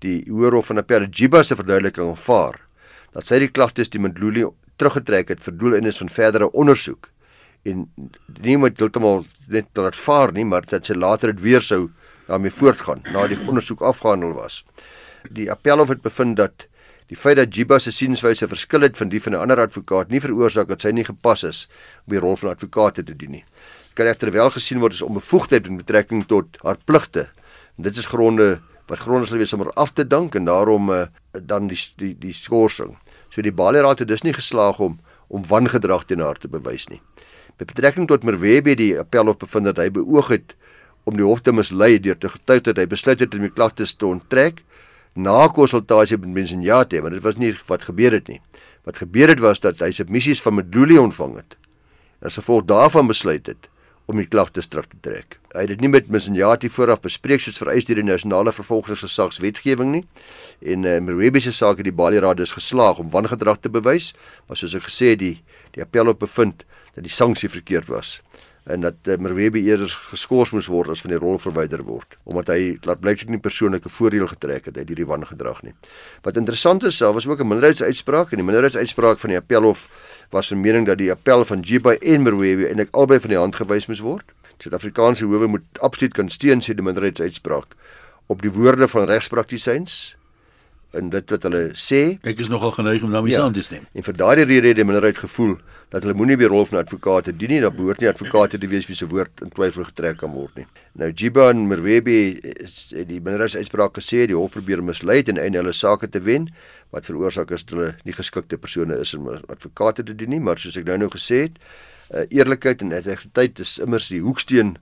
Die 0.00 0.22
Hoërhof 0.30 0.70
van 0.70 0.80
Appel 0.80 1.04
Jiba 1.12 1.42
se 1.44 1.58
verduideliking 1.58 2.14
aanvaar 2.14 2.56
dat 3.12 3.28
sy 3.28 3.36
die 3.42 3.50
klagtes 3.52 3.92
teen 3.92 4.06
Mdluli 4.06 4.46
teruggetrek 4.80 5.34
het 5.34 5.44
vir 5.44 5.58
doeleindes 5.60 6.00
van 6.00 6.08
verdere 6.12 6.48
ondersoek 6.56 7.10
en 7.68 7.84
nie 8.40 8.56
moet 8.56 8.80
heeltemal 8.80 9.26
net 9.52 9.68
laat 9.76 9.96
vaar 9.98 10.32
nie, 10.32 10.44
maar 10.48 10.64
dat 10.64 10.88
sy 10.88 10.96
later 10.96 11.34
dit 11.34 11.42
weer 11.44 11.64
sou 11.64 11.90
daarmee 12.26 12.54
voortgaan 12.54 13.04
nadat 13.10 13.34
die 13.34 13.48
ondersoek 13.48 13.84
afgehandel 13.84 14.32
was. 14.38 14.62
Die 15.28 15.50
appelhof 15.52 15.92
het 15.92 16.04
bevind 16.04 16.40
dat 16.40 16.64
die 17.10 17.18
feit 17.18 17.36
dat 17.36 17.52
Jiba 17.54 17.78
se 17.78 17.92
sienswyse 17.92 18.48
verskil 18.48 18.88
het 18.88 18.96
van 18.96 19.12
die 19.12 19.20
van 19.20 19.34
'n 19.34 19.42
ander 19.44 19.60
advokaat 19.60 20.08
nie 20.08 20.20
veroorsaak 20.20 20.68
dat 20.68 20.80
sy 20.80 20.90
nie 20.90 21.04
gepas 21.04 21.44
is 21.44 21.68
om 22.06 22.16
die 22.16 22.20
rol 22.20 22.36
van 22.36 22.50
advokaat 22.50 22.94
te 22.94 23.04
doen 23.04 23.30
nie. 23.30 23.44
Kan 23.96 24.06
egter 24.10 24.28
wel 24.28 24.50
gesien 24.52 24.82
word 24.82 24.92
as 24.92 25.02
onbevoegdheid 25.02 25.68
in 25.70 25.78
betrekking 25.80 26.26
tot 26.28 26.58
haar 26.60 26.76
pligte. 26.84 27.30
Dit 27.80 27.96
is 27.96 28.08
gronde 28.12 28.58
wat 28.90 29.00
gronde 29.00 29.26
sal 29.26 29.40
wees 29.40 29.54
om 29.56 29.62
haar 29.64 29.72
af 29.72 29.94
te 29.96 30.04
dank 30.04 30.34
en 30.36 30.44
daarom 30.44 30.90
uh, 30.92 31.06
dan 31.32 31.70
die 31.70 31.78
die 31.96 32.12
die 32.20 32.34
skorsing. 32.36 32.92
So 33.32 33.40
die 33.40 33.54
Bali 33.56 33.80
Raad 33.80 34.02
het 34.04 34.08
dus 34.08 34.22
nie 34.22 34.34
geslaag 34.36 34.82
om 34.84 34.98
om 35.32 35.46
wangedrag 35.48 36.04
teen 36.06 36.20
haar 36.20 36.36
te 36.36 36.48
bewys 36.48 36.84
nie. 36.92 37.00
Met 37.56 37.72
betrekking 37.72 38.06
tot 38.06 38.22
Merwebe 38.22 38.74
die 38.76 38.92
appelhof 39.00 39.38
bevind 39.40 39.64
dat 39.70 39.80
hy 39.80 39.88
beoog 39.90 40.28
het 40.28 40.52
om 41.08 41.16
die 41.16 41.24
hof 41.24 41.40
te 41.40 41.54
mislei 41.56 41.96
deur 41.98 42.18
te 42.20 42.28
getuig 42.28 42.66
dat 42.68 42.76
hy 42.76 42.84
besluit 42.90 43.22
het 43.24 43.34
om 43.34 43.46
die 43.46 43.52
klagtes 43.54 43.96
te 43.96 44.06
onttrek 44.06 44.60
na 45.14 45.46
konsultasie 45.48 46.18
met 46.20 46.34
mense 46.36 46.54
en 46.54 46.62
ja 46.62 46.82
te, 46.84 47.00
maar 47.00 47.16
dit 47.16 47.24
was 47.24 47.40
nie 47.40 47.54
wat 47.66 47.88
gebeur 47.88 48.12
het 48.12 48.28
nie. 48.28 48.42
Wat 48.84 49.00
gebeur 49.00 49.32
het 49.32 49.40
was 49.40 49.64
dat 49.64 49.80
hy 49.80 49.88
submissies 49.90 50.44
van 50.44 50.60
Meduli 50.60 50.98
ontvang 51.00 51.40
het. 51.40 51.56
As 52.20 52.36
gevolg 52.36 52.68
daarvan 52.68 53.08
besluit 53.08 53.48
het 53.48 53.70
om 54.06 54.20
die 54.20 54.28
klagtes 54.30 54.68
terug 54.70 54.86
te 54.90 54.98
trek. 55.02 55.38
Hy 55.54 55.64
het 55.64 55.72
dit 55.74 55.82
nie 55.82 55.90
met 55.90 56.10
Msinyati 56.12 56.70
vooraf 56.70 57.02
bespreek 57.02 57.42
soos 57.42 57.58
vereis 57.58 57.88
deur 57.88 57.98
die 57.98 58.06
nasionale 58.06 58.52
vervolgingsgesagswetgewing 58.54 59.90
nie. 59.96 60.04
En 60.62 60.86
uh, 60.86 60.98
Mrebi 61.02 61.42
se 61.42 61.52
saak 61.54 61.82
het 61.82 61.88
die 61.88 61.96
Bali 61.96 62.22
Raad 62.22 62.38
dus 62.38 62.54
geslaag 62.54 63.02
om 63.02 63.10
wangedrag 63.10 63.58
te 63.60 63.72
bewys, 63.72 64.12
maar 64.46 64.58
soos 64.60 64.76
ek 64.78 64.86
gesê 64.90 65.14
het, 65.14 65.22
die 65.24 65.36
die 65.76 65.82
appel 65.84 66.08
op 66.08 66.22
bevind 66.22 66.62
dat 66.94 67.04
die 67.04 67.12
sanksie 67.12 67.50
verkeerd 67.52 67.90
was 67.92 68.20
en 68.66 68.80
dat 68.80 68.94
uh, 69.04 69.16
Merwebe 69.16 69.60
eerder 69.62 69.90
geskort 70.10 70.52
moes 70.52 70.66
word 70.66 70.90
as 70.90 71.00
van 71.04 71.12
die 71.14 71.18
rol 71.22 71.38
verwyder 71.38 71.84
word 71.86 72.16
omdat 72.24 72.50
hy 72.50 72.78
laat 72.86 73.00
blyk 73.00 73.22
dit 73.22 73.30
nie 73.30 73.42
persoonlike 73.42 73.90
voordeel 73.92 74.26
getrek 74.26 74.66
het 74.70 74.78
uit 74.78 74.88
hierdie 74.88 75.06
wangedrag 75.06 75.62
nie. 75.62 75.74
Wat 76.26 76.36
interessant 76.36 76.82
is, 76.82 76.98
daar 76.98 77.14
was 77.14 77.26
ook 77.26 77.40
'n 77.40 77.48
minderheidsuitspraak 77.48 78.32
en 78.32 78.42
die 78.42 78.46
minderheidsuitspraak 78.46 79.18
van 79.18 79.30
die 79.30 79.38
appelhof 79.38 79.88
was 80.30 80.50
'n 80.50 80.60
mening 80.60 80.86
dat 80.86 80.98
die 80.98 81.10
appel 81.10 81.44
van 81.44 81.60
Jiba 81.60 81.94
en 81.94 82.22
Merwebe 82.22 82.66
eintlik 82.66 82.90
albei 82.90 83.20
van 83.20 83.30
die 83.30 83.38
hand 83.38 83.56
gewys 83.56 83.86
moes 83.86 84.00
word. 84.00 84.24
Suid-Afrikaanse 84.58 85.24
howe 85.24 85.46
moet 85.46 85.64
absoluut 85.80 86.14
kan 86.14 86.28
steun 86.28 86.60
sê 86.60 86.74
die 86.74 86.82
minderheidsuitspraak 86.82 87.76
op 88.26 88.42
die 88.42 88.50
woorde 88.50 88.88
van 88.88 89.06
regspraktisyns 89.06 90.15
en 90.96 91.10
dit 91.12 91.32
wat 91.34 91.46
hulle 91.48 91.62
sê. 91.78 92.02
Ek 92.26 92.40
is 92.42 92.50
nogal 92.52 92.72
geneig 92.76 93.04
om 93.06 93.12
daarmee 93.14 93.34
ja, 93.34 93.42
saam 93.44 93.54
te 93.56 93.64
stem. 93.64 93.84
En 93.92 94.06
vir 94.06 94.16
daardie 94.16 94.46
rede 94.48 94.72
het 94.72 94.78
die 94.80 94.86
minderheid 94.86 95.18
gevoel 95.20 95.56
dat 95.92 96.02
hulle 96.02 96.16
moenie 96.18 96.36
weer 96.40 96.50
rol 96.50 96.66
van 96.66 96.80
advokate 96.80 97.34
dien 97.36 97.52
nie, 97.54 97.60
dan 97.62 97.74
behoort 97.76 98.02
nie 98.02 98.08
advokate 98.10 98.58
te 98.58 98.68
wees 98.70 98.88
wie 98.90 98.96
se 98.98 99.06
woord 99.10 99.44
in 99.44 99.52
twyfel 99.54 99.86
getrek 99.86 100.18
kan 100.22 100.32
word 100.34 100.56
nie. 100.58 100.66
Nou 100.98 101.10
Jiba 101.12 101.50
en 101.52 101.66
Merwebi 101.70 102.18
het 102.40 103.06
die 103.10 103.20
minderheidsuitspraak 103.20 103.94
gesê 104.00 104.24
die 104.26 104.38
hof 104.38 104.56
probeer 104.56 104.82
mislei 104.82 105.20
en 105.26 105.38
einde 105.38 105.62
hulle 105.62 105.74
sake 105.76 106.10
te 106.10 106.22
wen 106.26 106.50
wat 106.94 107.06
veroorsaak 107.06 107.52
is 107.54 107.66
dat 107.66 107.76
hulle 107.76 107.92
nie 108.08 108.16
geskikte 108.16 108.58
persone 108.58 108.98
is 109.02 109.14
om 109.14 109.28
advokate 109.36 110.04
te 110.06 110.16
dien 110.16 110.32
nie, 110.34 110.42
maar 110.42 110.58
soos 110.58 110.78
ek 110.80 110.88
nou 110.88 110.98
nou 111.04 111.12
gesê 111.12 111.46
het, 111.46 111.60
uh, 112.10 112.26
eerlikheid 112.30 112.82
en 112.82 112.94
integriteit 112.96 113.62
is 113.62 113.76
immers 113.82 114.10
die 114.10 114.22
hoeksteen 114.24 114.76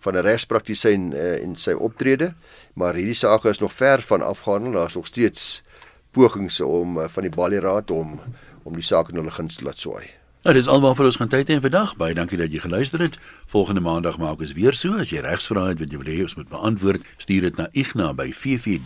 van 0.00 0.14
'n 0.14 0.24
regspraktisyn 0.26 1.12
uh, 1.12 1.42
en 1.42 1.56
sy 1.56 1.72
optrede, 1.72 2.34
maar 2.74 2.94
hierdie 2.94 3.14
saak 3.14 3.44
is 3.44 3.58
nog 3.58 3.72
ver 3.72 4.02
van 4.02 4.22
afgehandel. 4.22 4.72
Daar's 4.72 4.94
nog 4.94 5.06
steeds 5.06 5.62
pogings 6.10 6.60
om 6.60 6.98
uh, 6.98 7.08
van 7.08 7.22
die 7.22 7.32
Bali 7.36 7.58
Raad 7.58 7.90
om 7.90 8.20
om 8.62 8.74
die 8.74 8.82
saak 8.82 9.08
in 9.08 9.16
hulle 9.16 9.30
guns 9.30 9.56
te 9.56 9.64
laat 9.64 9.78
swaai. 9.78 10.10
Nou 10.44 10.54
dis 10.56 10.68
alwaar 10.68 10.94
vir 10.96 11.04
ons 11.04 11.16
gaan 11.20 11.28
tyd 11.28 11.48
hê 11.52 11.60
vandag. 11.60 11.96
Baie 12.00 12.14
dankie 12.16 12.38
dat 12.40 12.52
jy 12.52 12.58
geluister 12.64 13.00
het. 13.04 13.18
Volgende 13.46 13.80
maandag 13.84 14.16
maak 14.18 14.40
ons 14.40 14.56
weer 14.56 14.72
so. 14.72 14.96
As 14.96 15.10
jy 15.12 15.20
regsvrae 15.20 15.68
het 15.74 15.80
wat 15.84 15.92
jy 15.92 15.98
wil 16.00 16.12
hê 16.12 16.22
ons 16.24 16.36
moet 16.40 16.48
beantwoord, 16.48 17.00
stuur 17.20 17.42
dit 17.48 17.56
na 17.60 17.68
igna@ffd.co.za. 17.72 18.80